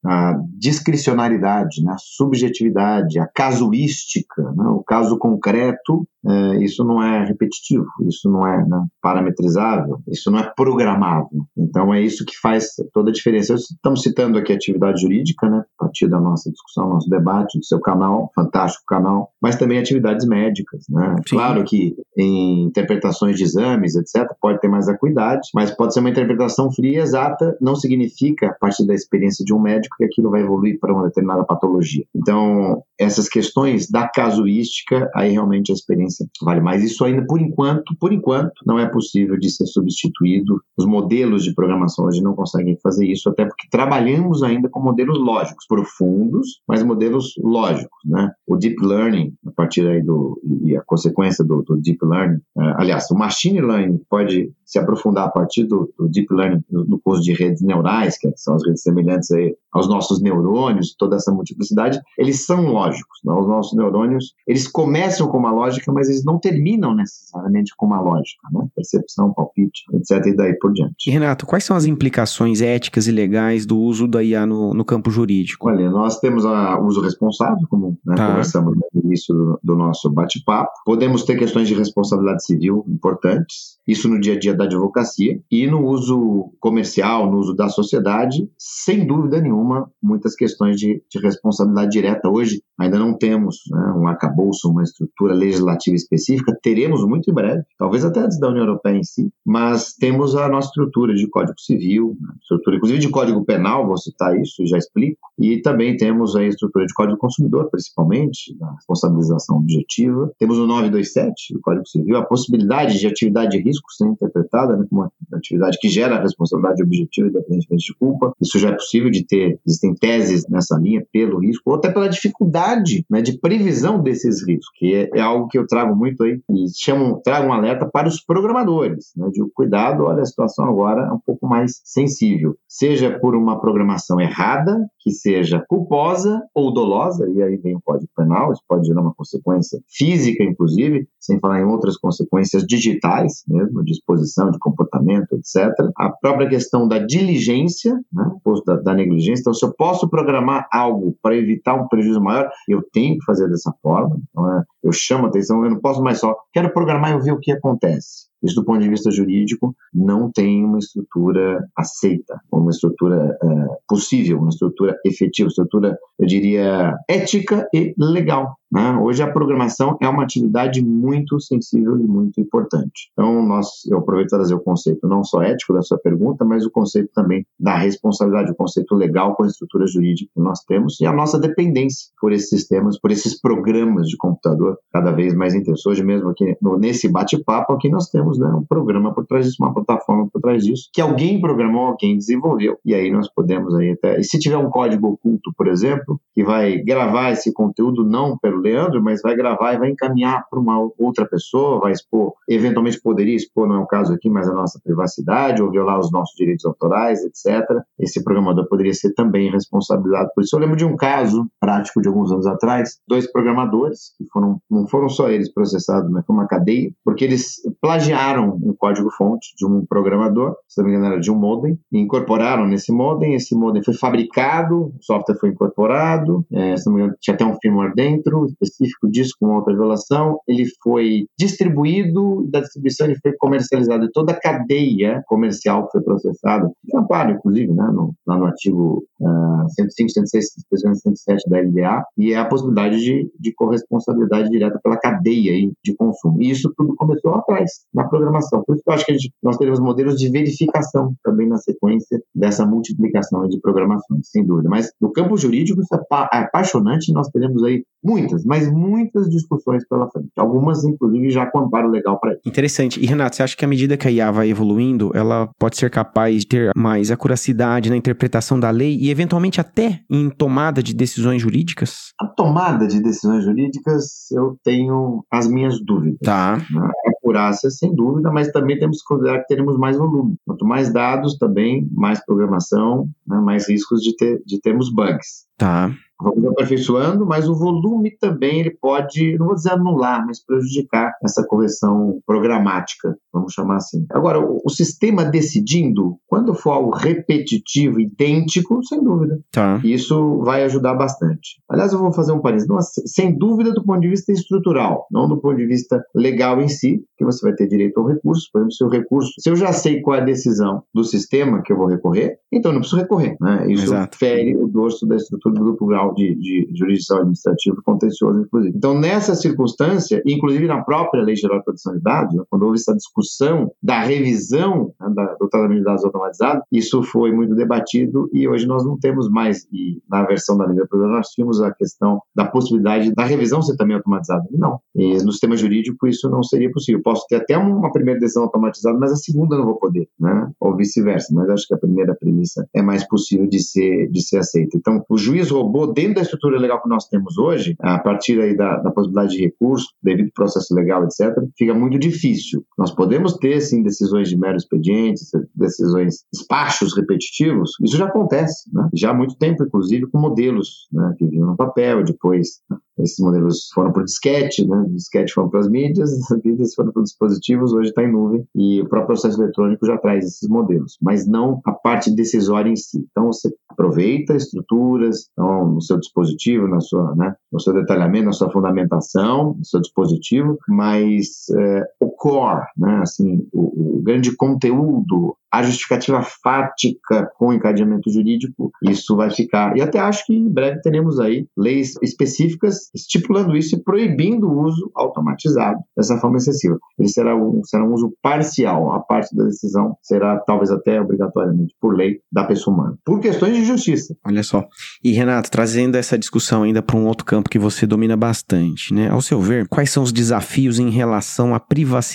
a 0.06 0.38
discricionariedade, 0.58 1.82
né, 1.82 1.92
a 1.92 1.98
subjetividade, 1.98 3.18
a 3.18 3.26
casuística, 3.26 4.42
né, 4.42 4.64
o 4.68 4.82
caso 4.82 5.18
concreto, 5.18 6.06
é, 6.28 6.64
isso 6.64 6.84
não 6.84 7.02
é 7.02 7.24
repetitivo, 7.24 7.86
isso 8.08 8.30
não 8.30 8.46
é 8.46 8.64
né, 8.66 8.84
parametrizável, 9.00 10.00
isso 10.08 10.30
não 10.30 10.40
é 10.40 10.52
programável. 10.56 11.46
Então 11.56 11.94
é 11.94 12.00
isso 12.00 12.24
que 12.24 12.36
faz 12.36 12.70
toda 12.92 13.10
a 13.10 13.12
diferença. 13.12 13.54
Estamos 13.54 14.02
citando 14.02 14.38
aqui 14.38 14.52
a 14.52 14.56
atividade 14.56 15.00
jurídica, 15.00 15.48
né, 15.48 15.64
a 15.78 15.84
partir 15.84 16.08
da 16.08 16.20
nossa 16.20 16.50
discussão, 16.50 16.88
nosso 16.88 17.08
debate, 17.08 17.58
do 17.58 17.64
seu 17.64 17.80
canal, 17.80 18.30
fantástico 18.34 18.84
canal, 18.86 19.30
mas 19.40 19.56
também 19.56 19.78
atividades 19.78 20.26
médicas. 20.26 20.84
Né? 20.88 21.16
Claro 21.28 21.64
que 21.64 21.96
em 22.16 22.64
interpretações 22.64 23.36
de 23.36 23.44
exames, 23.44 23.94
etc., 23.94 24.26
pode 24.40 24.60
ter 24.60 24.68
mais 24.68 24.88
acuidade, 24.88 25.48
mas 25.54 25.70
pode 25.70 25.94
ser 25.94 26.00
uma 26.00 26.10
interpretação 26.10 26.72
fria 26.72 26.98
e 26.98 27.02
exata, 27.02 27.56
não 27.60 27.76
significa, 27.76 28.48
a 28.48 28.54
partir 28.54 28.86
da 28.86 28.94
experiência 28.94 29.44
de 29.44 29.54
um 29.54 29.60
médico, 29.60 29.95
que 29.96 30.04
aquilo 30.04 30.30
vai 30.30 30.42
evoluir 30.42 30.78
para 30.78 30.92
uma 30.92 31.04
determinada 31.04 31.44
patologia. 31.44 32.04
Então, 32.14 32.82
essas 32.98 33.28
questões 33.28 33.90
da 33.90 34.08
casuística, 34.08 35.10
aí 35.14 35.32
realmente 35.32 35.70
a 35.70 35.74
experiência 35.74 36.26
vale 36.42 36.60
mais. 36.60 36.82
Isso 36.82 37.04
ainda, 37.04 37.24
por 37.26 37.40
enquanto, 37.40 37.94
por 37.98 38.12
enquanto, 38.12 38.52
não 38.64 38.78
é 38.78 38.86
possível 38.86 39.38
de 39.38 39.50
ser 39.50 39.66
substituído. 39.66 40.60
Os 40.76 40.86
modelos 40.86 41.44
de 41.44 41.54
programação 41.54 42.06
hoje 42.06 42.22
não 42.22 42.34
conseguem 42.34 42.78
fazer 42.82 43.06
isso, 43.06 43.28
até 43.28 43.44
porque 43.44 43.68
trabalhamos 43.70 44.42
ainda 44.42 44.68
com 44.68 44.80
modelos 44.80 45.18
lógicos, 45.18 45.66
profundos, 45.66 46.60
mas 46.66 46.82
modelos 46.82 47.34
lógicos, 47.38 47.98
né? 48.04 48.30
O 48.46 48.56
deep 48.56 48.76
learning, 48.84 49.34
a 49.46 49.50
partir 49.50 49.86
aí 49.86 50.02
do 50.02 50.40
e 50.62 50.76
a 50.76 50.82
consequência 50.82 51.44
do, 51.44 51.62
do 51.62 51.76
deep 51.76 52.04
learning, 52.04 52.38
uh, 52.56 52.74
aliás, 52.76 53.10
o 53.10 53.14
machine 53.14 53.60
learning 53.60 54.00
pode 54.08 54.50
se 54.64 54.78
aprofundar 54.78 55.26
a 55.26 55.30
partir 55.30 55.64
do, 55.64 55.92
do 55.98 56.08
deep 56.08 56.32
learning 56.32 56.62
no, 56.70 56.84
no 56.84 56.98
curso 56.98 57.22
de 57.22 57.32
redes 57.32 57.62
neurais, 57.62 58.18
que 58.18 58.30
são 58.36 58.54
as 58.54 58.66
redes 58.66 58.82
semelhantes 58.82 59.30
aí 59.30 59.54
aos 59.72 59.85
nossos 59.88 60.20
neurônios, 60.20 60.94
toda 60.96 61.16
essa 61.16 61.32
multiplicidade, 61.32 62.00
eles 62.18 62.44
são 62.44 62.66
lógicos. 62.66 63.20
Né? 63.24 63.32
Os 63.32 63.46
nossos 63.46 63.76
neurônios, 63.76 64.34
eles 64.46 64.66
começam 64.68 65.28
com 65.28 65.38
uma 65.38 65.52
lógica, 65.52 65.92
mas 65.92 66.08
eles 66.08 66.24
não 66.24 66.38
terminam 66.38 66.94
necessariamente 66.94 67.72
com 67.76 67.86
uma 67.86 68.00
lógica, 68.00 68.46
né? 68.52 68.66
Percepção, 68.74 69.32
palpite, 69.32 69.84
etc. 69.94 70.26
e 70.26 70.36
daí 70.36 70.54
por 70.58 70.72
diante. 70.72 71.08
E 71.08 71.10
Renato, 71.10 71.46
quais 71.46 71.64
são 71.64 71.76
as 71.76 71.84
implicações 71.84 72.60
éticas 72.60 73.06
e 73.06 73.12
legais 73.12 73.66
do 73.66 73.78
uso 73.78 74.06
da 74.06 74.22
IA 74.22 74.46
no, 74.46 74.74
no 74.74 74.84
campo 74.84 75.10
jurídico? 75.10 75.68
Olha, 75.68 75.90
nós 75.90 76.18
temos 76.18 76.44
o 76.44 76.86
uso 76.86 77.00
responsável, 77.00 77.66
como 77.68 77.98
né, 78.04 78.14
tá. 78.14 78.28
conversamos 78.28 78.76
no 78.76 79.02
início 79.02 79.34
do, 79.34 79.60
do 79.62 79.76
nosso 79.76 80.10
bate-papo. 80.10 80.72
Podemos 80.84 81.24
ter 81.24 81.36
questões 81.36 81.68
de 81.68 81.74
responsabilidade 81.74 82.44
civil 82.44 82.84
importantes, 82.88 83.75
isso 83.86 84.08
no 84.08 84.20
dia 84.20 84.34
a 84.34 84.38
dia 84.38 84.54
da 84.54 84.64
advocacia, 84.64 85.40
e 85.50 85.66
no 85.66 85.84
uso 85.84 86.52
comercial, 86.58 87.30
no 87.30 87.38
uso 87.38 87.54
da 87.54 87.68
sociedade, 87.68 88.48
sem 88.58 89.06
dúvida 89.06 89.40
nenhuma, 89.40 89.90
muitas 90.02 90.34
questões 90.34 90.76
de, 90.76 91.02
de 91.10 91.18
responsabilidade 91.18 91.90
direta. 91.90 92.28
Hoje 92.28 92.62
ainda 92.78 92.98
não 92.98 93.16
temos 93.16 93.60
né, 93.70 93.94
um 93.96 94.06
arcabouço, 94.06 94.70
uma 94.70 94.82
estrutura 94.82 95.34
legislativa 95.34 95.96
específica, 95.96 96.56
teremos 96.62 97.04
muito 97.06 97.30
em 97.30 97.34
breve, 97.34 97.62
talvez 97.78 98.04
até 98.04 98.20
antes 98.20 98.38
da 98.38 98.48
União 98.48 98.64
Europeia 98.64 98.96
em 98.96 99.04
si, 99.04 99.30
mas 99.44 99.94
temos 99.94 100.34
a 100.34 100.48
nossa 100.48 100.68
estrutura 100.68 101.14
de 101.14 101.28
Código 101.28 101.58
Civil, 101.58 102.16
né, 102.20 102.34
estrutura 102.40 102.76
inclusive 102.76 102.98
de 102.98 103.08
Código 103.08 103.44
Penal, 103.44 103.86
vou 103.86 103.96
citar 103.96 104.38
isso, 104.38 104.66
já 104.66 104.76
explico, 104.76 105.18
e 105.38 105.60
também 105.60 105.96
temos 105.96 106.34
a 106.34 106.44
estrutura 106.44 106.86
de 106.86 106.94
Código 106.94 107.18
Consumidor, 107.18 107.68
principalmente, 107.70 108.56
a 108.62 108.72
responsabilização 108.74 109.58
objetiva. 109.58 110.30
Temos 110.38 110.58
o 110.58 110.66
927 110.66 111.54
do 111.54 111.60
Código 111.60 111.86
Civil, 111.86 112.16
a 112.16 112.24
possibilidade 112.24 112.98
de 112.98 113.06
atividade 113.06 113.50
de 113.50 113.62
risco 113.62 113.75
ser 113.90 114.06
interpretada 114.06 114.76
né, 114.76 114.86
como 114.88 115.02
uma 115.02 115.12
atividade 115.34 115.78
que 115.80 115.88
gera 115.88 116.20
responsabilidade 116.20 116.82
objetiva, 116.82 117.28
independentemente 117.28 117.86
de 117.86 117.98
culpa. 117.98 118.32
Isso 118.40 118.58
já 118.58 118.70
é 118.70 118.72
possível 118.72 119.10
de 119.10 119.24
ter, 119.24 119.58
existem 119.66 119.94
teses 119.94 120.48
nessa 120.48 120.76
linha 120.78 121.04
pelo 121.12 121.38
risco, 121.38 121.70
ou 121.70 121.76
até 121.76 121.90
pela 121.90 122.08
dificuldade 122.08 123.04
né, 123.10 123.22
de 123.22 123.38
previsão 123.38 124.02
desses 124.02 124.46
riscos, 124.46 124.70
que 124.74 124.94
é, 124.94 125.10
é, 125.14 125.20
algo 125.20 125.48
que 125.48 125.58
eu 125.58 125.66
trago 125.66 125.94
muito 125.94 126.22
aí, 126.24 126.40
e 126.50 126.66
chamo, 126.76 127.20
trago 127.22 127.48
um 127.48 127.52
alerta 127.52 127.86
para 127.86 128.08
os 128.08 128.20
programadores, 128.20 129.12
né, 129.16 129.28
de 129.30 129.42
cuidado, 129.54 130.04
olha, 130.04 130.22
a 130.22 130.26
situação 130.26 130.66
agora 130.66 131.06
é 131.06 131.12
um 131.12 131.20
pouco 131.24 131.46
mais 131.46 131.80
sensível, 131.84 132.56
seja 132.68 133.18
por 133.18 133.34
uma 133.34 133.60
programação 133.60 134.20
errada, 134.20 134.86
que 135.00 135.10
seja 135.10 135.64
culposa 135.68 136.42
ou 136.54 136.72
dolosa, 136.72 137.28
e 137.30 137.42
aí 137.42 137.56
vem 137.56 137.76
o 137.76 137.80
Código 137.82 138.10
Penal, 138.16 138.52
isso 138.52 138.62
pode 138.68 138.86
gerar 138.86 139.02
uma 139.02 139.14
consequência 139.14 139.80
física, 139.88 140.42
inclusive, 140.42 141.06
sem 141.18 141.38
falar 141.38 141.60
em 141.60 141.64
outras 141.64 141.96
consequências 141.96 142.64
digitais 142.64 143.42
mesmo, 143.46 143.65
de 143.84 143.92
exposição, 143.92 144.50
de 144.50 144.58
comportamento, 144.58 145.32
etc. 145.34 145.72
A 145.96 146.10
própria 146.10 146.48
questão 146.48 146.86
da 146.86 146.98
diligência, 146.98 147.94
né, 148.12 148.30
da, 148.66 148.76
da 148.76 148.94
negligência. 148.94 149.40
Então, 149.40 149.54
se 149.54 149.64
eu 149.64 149.72
posso 149.74 150.08
programar 150.08 150.66
algo 150.72 151.16
para 151.22 151.36
evitar 151.36 151.74
um 151.74 151.88
prejuízo 151.88 152.20
maior, 152.20 152.50
eu 152.68 152.82
tenho 152.92 153.18
que 153.18 153.24
fazer 153.24 153.48
dessa 153.48 153.72
forma. 153.82 154.18
Então, 154.30 154.52
é, 154.52 154.62
eu 154.82 154.92
chamo 154.92 155.26
atenção, 155.26 155.64
eu 155.64 155.70
não 155.70 155.80
posso 155.80 156.02
mais 156.02 156.18
só, 156.18 156.34
quero 156.52 156.72
programar 156.72 157.16
e 157.16 157.20
ver 157.20 157.32
o 157.32 157.40
que 157.40 157.52
acontece. 157.52 158.26
Isso, 158.42 158.54
do 158.54 158.64
ponto 158.64 158.80
de 158.80 158.88
vista 158.88 159.10
jurídico, 159.10 159.74
não 159.92 160.30
tem 160.30 160.64
uma 160.64 160.78
estrutura 160.78 161.66
aceita, 161.74 162.38
uma 162.52 162.70
estrutura 162.70 163.36
é, 163.42 163.48
possível, 163.88 164.38
uma 164.38 164.50
estrutura 164.50 164.96
efetiva, 165.04 165.48
estrutura, 165.48 165.98
eu 166.18 166.26
diria, 166.26 166.94
ética 167.08 167.66
e 167.74 167.94
legal. 167.98 168.56
Né? 168.76 168.94
Hoje 169.00 169.22
a 169.22 169.32
programação 169.32 169.96
é 170.02 170.06
uma 170.06 170.22
atividade 170.22 170.84
muito 170.84 171.40
sensível 171.40 171.98
e 171.98 172.06
muito 172.06 172.38
importante. 172.38 173.10
Então, 173.12 173.42
nós, 173.42 173.86
eu 173.90 173.96
aproveito 173.96 174.28
para 174.28 174.40
trazer 174.40 174.54
o 174.54 174.60
conceito 174.60 175.08
não 175.08 175.24
só 175.24 175.42
ético 175.42 175.72
da 175.72 175.80
sua 175.80 175.96
pergunta, 175.96 176.44
mas 176.44 176.66
o 176.66 176.70
conceito 176.70 177.08
também 177.14 177.46
da 177.58 177.74
responsabilidade, 177.74 178.50
o 178.50 178.54
conceito 178.54 178.94
legal 178.94 179.34
com 179.34 179.44
a 179.44 179.46
estrutura 179.46 179.86
jurídica 179.86 180.30
que 180.34 180.40
nós 180.42 180.60
temos 180.64 181.00
e 181.00 181.06
a 181.06 181.12
nossa 181.12 181.38
dependência 181.38 182.10
por 182.20 182.34
esses 182.34 182.50
sistemas, 182.50 183.00
por 183.00 183.10
esses 183.10 183.40
programas 183.40 184.08
de 184.08 184.16
computador 184.18 184.76
cada 184.92 185.10
vez 185.10 185.34
mais 185.34 185.54
intensos. 185.54 185.86
Hoje 185.86 186.04
mesmo 186.04 186.28
aqui 186.28 186.54
nesse 186.78 187.08
bate-papo 187.08 187.72
aqui 187.72 187.88
nós 187.88 188.10
temos 188.10 188.38
né, 188.38 188.48
um 188.48 188.64
programa 188.64 189.14
por 189.14 189.24
trás 189.24 189.46
disso, 189.46 189.56
uma 189.58 189.72
plataforma 189.72 190.28
por 190.30 190.38
trás 190.42 190.62
disso, 190.62 190.90
que 190.92 191.00
alguém 191.00 191.40
programou, 191.40 191.86
alguém 191.86 192.18
desenvolveu, 192.18 192.76
e 192.84 192.94
aí 192.94 193.10
nós 193.10 193.26
podemos 193.32 193.74
aí 193.74 193.92
até... 193.92 194.20
E 194.20 194.24
se 194.24 194.38
tiver 194.38 194.58
um 194.58 194.68
código 194.68 195.08
oculto, 195.08 195.50
por 195.56 195.66
exemplo, 195.66 196.20
que 196.34 196.44
vai 196.44 196.76
gravar 196.76 197.30
esse 197.30 197.54
conteúdo 197.54 198.04
não 198.04 198.36
pelo 198.36 198.65
Leandro, 198.66 199.02
mas 199.02 199.20
vai 199.22 199.36
gravar 199.36 199.74
e 199.74 199.78
vai 199.78 199.90
encaminhar 199.90 200.44
para 200.50 200.58
uma 200.58 200.90
outra 200.98 201.26
pessoa, 201.26 201.80
vai 201.80 201.92
expor, 201.92 202.32
eventualmente 202.48 203.00
poderia 203.00 203.36
expor, 203.36 203.68
não 203.68 203.76
é 203.76 203.78
o 203.78 203.86
caso 203.86 204.12
aqui, 204.12 204.28
mas 204.28 204.48
a 204.48 204.52
nossa 204.52 204.80
privacidade, 204.82 205.62
ou 205.62 205.70
violar 205.70 205.98
os 205.98 206.10
nossos 206.10 206.34
direitos 206.36 206.64
autorais, 206.64 207.20
etc. 207.24 207.64
Esse 207.98 208.22
programador 208.22 208.68
poderia 208.68 208.94
ser 208.94 209.12
também 209.14 209.50
responsabilizado 209.50 210.30
por 210.34 210.42
isso. 210.42 210.54
Eu 210.56 210.60
lembro 210.60 210.76
de 210.76 210.84
um 210.84 210.96
caso 210.96 211.46
prático 211.60 212.00
de 212.00 212.08
alguns 212.08 212.32
anos 212.32 212.46
atrás, 212.46 212.98
dois 213.08 213.30
programadores, 213.30 214.12
que 214.18 214.24
foram, 214.32 214.60
não 214.70 214.86
foram 214.86 215.08
só 215.08 215.28
eles 215.28 215.52
processados, 215.52 216.10
mas 216.10 216.24
foi 216.24 216.34
uma 216.34 216.46
cadeia, 216.46 216.90
porque 217.04 217.24
eles 217.24 217.56
plagiaram 217.80 218.58
um 218.62 218.74
código-fonte 218.76 219.54
de 219.56 219.66
um 219.66 219.84
programador, 219.86 220.56
se 220.68 220.80
não 220.80 220.88
me 220.88 220.94
engano 220.94 221.12
era 221.12 221.20
de 221.20 221.30
um 221.30 221.36
modem, 221.36 221.78
e 221.92 221.98
incorporaram 221.98 222.66
nesse 222.66 222.92
modem, 222.92 223.34
esse 223.34 223.54
modem 223.54 223.82
foi 223.82 223.94
fabricado, 223.94 224.86
o 224.86 224.94
software 225.00 225.38
foi 225.38 225.50
incorporado, 225.50 226.44
é, 226.52 226.76
se 226.76 226.86
não 226.86 226.94
me 226.94 227.00
engano 227.02 227.16
tinha 227.20 227.34
até 227.34 227.44
um 227.44 227.56
firmware 227.60 227.94
dentro, 227.94 228.46
específico 228.60 229.08
disso, 229.10 229.34
com 229.40 229.54
outra 229.54 229.74
violação, 229.74 230.38
ele 230.46 230.64
foi 230.82 231.26
distribuído, 231.38 232.46
da 232.50 232.60
distribuição 232.60 233.06
ele 233.06 233.18
foi 233.20 233.32
comercializado, 233.38 234.04
e 234.04 234.12
toda 234.12 234.32
a 234.32 234.40
cadeia 234.40 235.22
comercial 235.26 235.88
foi 235.90 236.02
processada, 236.02 236.70
amparo, 236.94 237.32
inclusive, 237.32 237.72
né, 237.72 237.90
no, 237.92 238.14
lá 238.26 238.38
no 238.38 238.46
artigo 238.46 239.04
uh, 239.20 239.68
105, 239.74 240.10
106, 240.10 240.46
107 240.72 241.50
da 241.50 241.60
LDA, 241.60 242.04
e 242.16 242.32
é 242.32 242.38
a 242.38 242.44
possibilidade 242.44 242.98
de, 242.98 243.30
de 243.38 243.54
corresponsabilidade 243.54 244.48
direta 244.50 244.78
pela 244.82 244.96
cadeia 244.96 245.52
aí 245.52 245.72
de 245.84 245.94
consumo. 245.94 246.42
E 246.42 246.50
isso 246.50 246.72
tudo 246.76 246.94
começou 246.96 247.30
lá 247.32 247.38
atrás, 247.38 247.70
na 247.92 248.04
programação. 248.04 248.62
Por 248.64 248.74
isso 248.74 248.84
que 248.84 248.90
eu 248.90 248.94
acho 248.94 249.06
que 249.06 249.12
gente, 249.12 249.32
nós 249.42 249.56
teremos 249.56 249.80
modelos 249.80 250.16
de 250.16 250.30
verificação 250.30 251.14
também 251.22 251.48
na 251.48 251.56
sequência 251.58 252.20
dessa 252.34 252.66
multiplicação 252.66 253.46
de 253.48 253.60
programações, 253.60 254.28
sem 254.28 254.44
dúvida. 254.44 254.68
Mas 254.68 254.90
no 255.00 255.12
campo 255.12 255.36
jurídico 255.36 255.80
isso 255.80 255.94
é, 255.94 255.98
é 256.34 256.38
apaixonante, 256.38 257.12
nós 257.12 257.28
teremos 257.28 257.62
aí 257.64 257.82
muitas, 258.02 258.35
mas 258.44 258.70
muitas 258.70 259.28
discussões 259.28 259.86
pela 259.88 260.10
frente. 260.10 260.28
Algumas, 260.36 260.84
inclusive, 260.84 261.30
já 261.30 261.46
com 261.46 261.60
amparo 261.60 261.88
legal 261.88 262.18
para 262.18 262.32
isso. 262.32 262.42
Interessante. 262.44 263.00
E, 263.00 263.06
Renato, 263.06 263.36
você 263.36 263.42
acha 263.42 263.56
que 263.56 263.64
à 263.64 263.68
medida 263.68 263.96
que 263.96 264.08
a 264.08 264.10
IA 264.10 264.30
vai 264.30 264.50
evoluindo, 264.50 265.10
ela 265.14 265.48
pode 265.58 265.76
ser 265.76 265.90
capaz 265.90 266.40
de 266.40 266.46
ter 266.46 266.72
mais 266.76 267.10
acuracidade 267.10 267.90
na 267.90 267.96
interpretação 267.96 268.58
da 268.58 268.70
lei 268.70 268.96
e, 269.00 269.10
eventualmente, 269.10 269.60
até 269.60 270.00
em 270.10 270.28
tomada 270.30 270.82
de 270.82 270.94
decisões 270.94 271.40
jurídicas? 271.42 272.12
A 272.20 272.26
tomada 272.26 272.86
de 272.86 273.00
decisões 273.00 273.44
jurídicas, 273.44 274.30
eu 274.32 274.58
tenho 274.62 275.24
as 275.30 275.48
minhas 275.48 275.80
dúvidas. 275.84 276.18
Tá. 276.22 276.58
Né? 276.70 276.90
Acurácia, 277.06 277.70
sem 277.70 277.94
dúvida, 277.94 278.30
mas 278.30 278.50
também 278.52 278.78
temos 278.78 278.98
que 278.98 279.04
considerar 279.06 279.40
que 279.40 279.48
teremos 279.48 279.78
mais 279.78 279.96
volume. 279.96 280.36
Quanto 280.46 280.64
mais 280.64 280.92
dados, 280.92 281.36
também 281.36 281.88
mais 281.92 282.24
programação, 282.24 283.08
né? 283.26 283.38
mais 283.40 283.68
riscos 283.68 284.00
de, 284.00 284.16
ter, 284.16 284.42
de 284.44 284.60
termos 284.60 284.92
bugs. 284.92 285.46
Tá. 285.56 285.90
Vamos 286.20 286.46
aperfeiçoando, 286.46 287.26
mas 287.26 287.48
o 287.48 287.54
volume 287.54 288.10
também 288.10 288.60
ele 288.60 288.70
pode, 288.70 289.36
não 289.38 289.46
vou 289.46 289.54
dizer 289.54 289.72
anular, 289.72 290.24
mas 290.26 290.44
prejudicar 290.44 291.12
essa 291.22 291.46
correção 291.46 292.20
programática, 292.26 293.16
vamos 293.32 293.52
chamar 293.52 293.76
assim. 293.76 294.06
Agora, 294.10 294.40
o, 294.40 294.60
o 294.64 294.70
sistema 294.70 295.24
decidindo, 295.24 296.16
quando 296.26 296.54
for 296.54 296.70
algo 296.70 296.90
repetitivo, 296.90 298.00
idêntico, 298.00 298.82
sem 298.84 299.02
dúvida. 299.02 299.38
Tá. 299.52 299.80
Isso 299.84 300.40
vai 300.42 300.64
ajudar 300.64 300.94
bastante. 300.94 301.60
Aliás, 301.68 301.92
eu 301.92 301.98
vou 301.98 302.12
fazer 302.12 302.32
um 302.32 302.40
parênteses. 302.40 302.66
Sem 303.06 303.36
dúvida 303.36 303.72
do 303.72 303.84
ponto 303.84 304.00
de 304.00 304.08
vista 304.08 304.32
estrutural, 304.32 305.06
não 305.10 305.28
do 305.28 305.36
ponto 305.38 305.56
de 305.56 305.66
vista 305.66 306.02
legal 306.14 306.60
em 306.60 306.68
si, 306.68 307.04
que 307.16 307.24
você 307.24 307.46
vai 307.46 307.54
ter 307.54 307.66
direito 307.66 307.98
ao 307.98 308.06
recurso. 308.06 308.48
Por 308.52 308.60
exemplo, 308.60 308.72
se 308.72 308.84
o 308.84 308.88
recurso, 308.88 309.32
se 309.38 309.50
eu 309.50 309.56
já 309.56 309.72
sei 309.72 310.00
qual 310.00 310.16
é 310.16 310.20
a 310.20 310.24
decisão 310.24 310.82
do 310.94 311.04
sistema 311.04 311.62
que 311.62 311.72
eu 311.72 311.76
vou 311.76 311.86
recorrer, 311.86 312.38
então 312.52 312.70
eu 312.70 312.74
não 312.74 312.80
preciso 312.80 313.00
recorrer. 313.00 313.36
Né? 313.40 313.70
Isso 313.70 313.84
Exato. 313.84 314.16
fere 314.16 314.56
o 314.56 314.66
dorso 314.66 315.06
da 315.06 315.16
estrutura 315.16 315.54
do 315.54 315.64
grupo 315.64 315.86
grau 315.86 316.05
de, 316.14 316.34
de 316.34 316.68
jurisdição 316.74 317.18
administrativa 317.18 317.76
contencioso, 317.84 318.40
inclusive. 318.40 318.76
Então, 318.76 318.98
nessa 318.98 319.34
circunstância, 319.34 320.22
inclusive 320.26 320.66
na 320.66 320.82
própria 320.82 321.22
Lei 321.22 321.36
Geral 321.36 321.58
de 321.58 321.64
Proteção 321.64 321.94
de 321.94 322.00
Dados, 322.00 322.42
quando 322.50 322.62
houve 322.64 322.78
essa 322.78 322.94
discussão 322.94 323.70
da 323.82 324.00
revisão 324.00 324.92
né, 325.00 325.12
da, 325.14 325.34
do 325.34 325.48
tratamento 325.48 325.78
de 325.78 325.84
dados 325.84 326.04
automatizado, 326.04 326.62
isso 326.70 327.02
foi 327.02 327.32
muito 327.32 327.54
debatido 327.54 328.28
e 328.32 328.48
hoje 328.48 328.66
nós 328.66 328.84
não 328.84 328.98
temos 328.98 329.28
mais, 329.28 329.66
e 329.72 330.00
na 330.08 330.24
versão 330.24 330.56
da 330.56 330.66
lei 330.66 330.76
da 330.76 330.86
nós 331.06 331.28
tínhamos 331.28 331.60
a 331.60 331.72
questão 331.72 332.20
da 332.34 332.44
possibilidade 332.44 333.14
da 333.14 333.24
revisão 333.24 333.62
ser 333.62 333.76
também 333.76 333.96
automatizada. 333.96 334.44
Não. 334.50 334.78
E 334.94 335.22
no 335.22 335.32
sistema 335.32 335.56
jurídico 335.56 336.06
isso 336.06 336.28
não 336.28 336.42
seria 336.42 336.70
possível. 336.70 337.02
Posso 337.02 337.26
ter 337.28 337.36
até 337.36 337.56
uma 337.56 337.92
primeira 337.92 338.18
decisão 338.20 338.44
automatizada, 338.44 338.98
mas 338.98 339.12
a 339.12 339.16
segunda 339.16 339.56
não 339.56 339.64
vou 339.64 339.76
poder, 339.76 340.08
né? 340.18 340.50
Ou 340.60 340.76
vice-versa. 340.76 341.32
Mas 341.34 341.48
acho 341.50 341.66
que 341.66 341.74
a 341.74 341.78
primeira 341.78 342.14
premissa 342.14 342.66
é 342.74 342.82
mais 342.82 343.06
possível 343.06 343.46
de 343.46 343.60
ser, 343.60 344.08
de 344.08 344.22
ser 344.22 344.38
aceita. 344.38 344.76
Então, 344.76 345.04
o 345.08 345.18
juiz 345.18 345.50
robô 345.50 345.86
dentro 345.96 346.16
da 346.16 346.20
estrutura 346.20 346.58
legal 346.58 346.82
que 346.82 346.88
nós 346.90 347.08
temos 347.08 347.38
hoje, 347.38 347.74
a 347.80 347.98
partir 347.98 348.38
aí 348.38 348.54
da, 348.54 348.76
da 348.76 348.90
possibilidade 348.90 349.34
de 349.34 349.44
recurso, 349.44 349.86
devido 350.02 350.26
ao 350.26 350.32
processo 350.32 350.74
legal, 350.74 351.02
etc., 351.04 351.34
fica 351.56 351.72
muito 351.72 351.98
difícil. 351.98 352.62
Nós 352.76 352.94
podemos 352.94 353.32
ter, 353.38 353.58
sim, 353.62 353.82
decisões 353.82 354.28
de 354.28 354.36
mero 354.36 354.58
expediente, 354.58 355.22
decisões, 355.54 356.16
despachos 356.30 356.94
repetitivos, 356.94 357.70
isso 357.82 357.96
já 357.96 358.04
acontece, 358.04 358.70
né? 358.72 358.90
já 358.94 359.10
há 359.10 359.14
muito 359.14 359.36
tempo, 359.38 359.64
inclusive, 359.64 360.06
com 360.08 360.18
modelos 360.18 360.86
né, 360.92 361.14
que 361.16 361.26
vinham 361.26 361.46
no 361.46 361.56
papel, 361.56 362.04
depois 362.04 362.60
esses 362.98 363.18
modelos 363.18 363.68
foram 363.74 363.92
para 363.92 364.02
o 364.02 364.04
disquete, 364.04 364.66
né? 364.66 364.84
disquete 364.88 365.32
foram 365.32 365.48
para 365.48 365.60
as 365.60 365.68
mídias, 365.68 366.12
as 366.30 366.42
mídias 366.42 366.74
foram 366.74 366.92
para 366.92 367.02
os 367.02 367.10
dispositivos, 367.10 367.72
hoje 367.72 367.90
está 367.90 368.02
em 368.02 368.12
nuvem, 368.12 368.46
e 368.54 368.80
o 368.80 368.88
próprio 368.88 369.08
processo 369.08 369.40
eletrônico 369.40 369.86
já 369.86 369.98
traz 369.98 370.24
esses 370.24 370.48
modelos, 370.48 370.96
mas 371.00 371.26
não 371.26 371.60
a 371.64 371.72
parte 371.72 372.10
decisória 372.10 372.70
em 372.70 372.76
si. 372.76 373.06
Então, 373.10 373.26
você 373.26 373.52
aproveita 373.68 374.34
estruturas, 374.34 375.28
então, 375.32 375.68
no 375.68 375.82
seu 375.82 375.98
dispositivo, 375.98 376.66
na 376.66 376.80
sua, 376.80 377.14
né, 377.14 377.34
no 377.52 377.60
seu 377.60 377.74
detalhamento, 377.74 378.26
na 378.26 378.32
sua 378.32 378.50
fundamentação, 378.50 379.54
no 379.58 379.64
seu 379.64 379.80
dispositivo, 379.80 380.58
mas 380.68 381.48
é, 381.56 381.84
o 382.00 382.10
core, 382.16 382.66
né, 382.76 383.00
assim, 383.02 383.46
o, 383.52 383.98
o 383.98 384.02
grande 384.02 384.34
conteúdo, 384.34 385.36
a 385.52 385.62
justificativa 385.62 386.22
fática 386.22 387.30
com 387.38 387.52
encadeamento 387.52 388.10
jurídico, 388.10 388.70
isso 388.82 389.16
vai 389.16 389.30
ficar. 389.30 389.76
E 389.76 389.80
até 389.80 389.98
acho 389.98 390.26
que 390.26 390.34
em 390.34 390.48
breve 390.48 390.80
teremos 390.80 391.18
aí 391.18 391.46
leis 391.56 391.94
específicas 392.02 392.90
estipulando 392.94 393.56
isso 393.56 393.74
e 393.74 393.82
proibindo 393.82 394.48
o 394.48 394.64
uso 394.64 394.90
automatizado 394.94 395.78
dessa 395.96 396.18
forma 396.18 396.36
excessiva. 396.36 396.78
Ele 396.98 397.08
será 397.08 397.36
um, 397.36 397.62
será 397.64 397.84
um 397.84 397.92
uso 397.92 398.12
parcial, 398.20 398.92
a 398.92 399.00
parte 399.00 399.34
da 399.34 399.44
decisão 399.44 399.96
será 400.02 400.38
talvez 400.40 400.70
até 400.70 401.00
obrigatoriamente 401.00 401.74
por 401.80 401.96
lei 401.96 402.20
da 402.30 402.44
pessoa 402.44 402.76
humana, 402.76 402.98
por 403.04 403.20
questões 403.20 403.56
de 403.56 403.64
justiça. 403.64 404.14
Olha 404.26 404.42
só. 404.42 404.64
E 405.02 405.12
Renato, 405.12 405.50
trazendo 405.50 405.96
essa 405.96 406.18
discussão 406.18 406.64
ainda 406.64 406.82
para 406.82 406.96
um 406.96 407.06
outro 407.06 407.24
campo 407.24 407.48
que 407.48 407.58
você 407.58 407.86
domina 407.86 408.16
bastante, 408.16 408.92
né? 408.92 409.08
Ao 409.08 409.22
seu 409.22 409.40
ver, 409.40 409.68
quais 409.68 409.90
são 409.90 410.02
os 410.02 410.12
desafios 410.12 410.78
em 410.78 410.90
relação 410.90 411.54
à 411.54 411.60
privacidade 411.60 412.05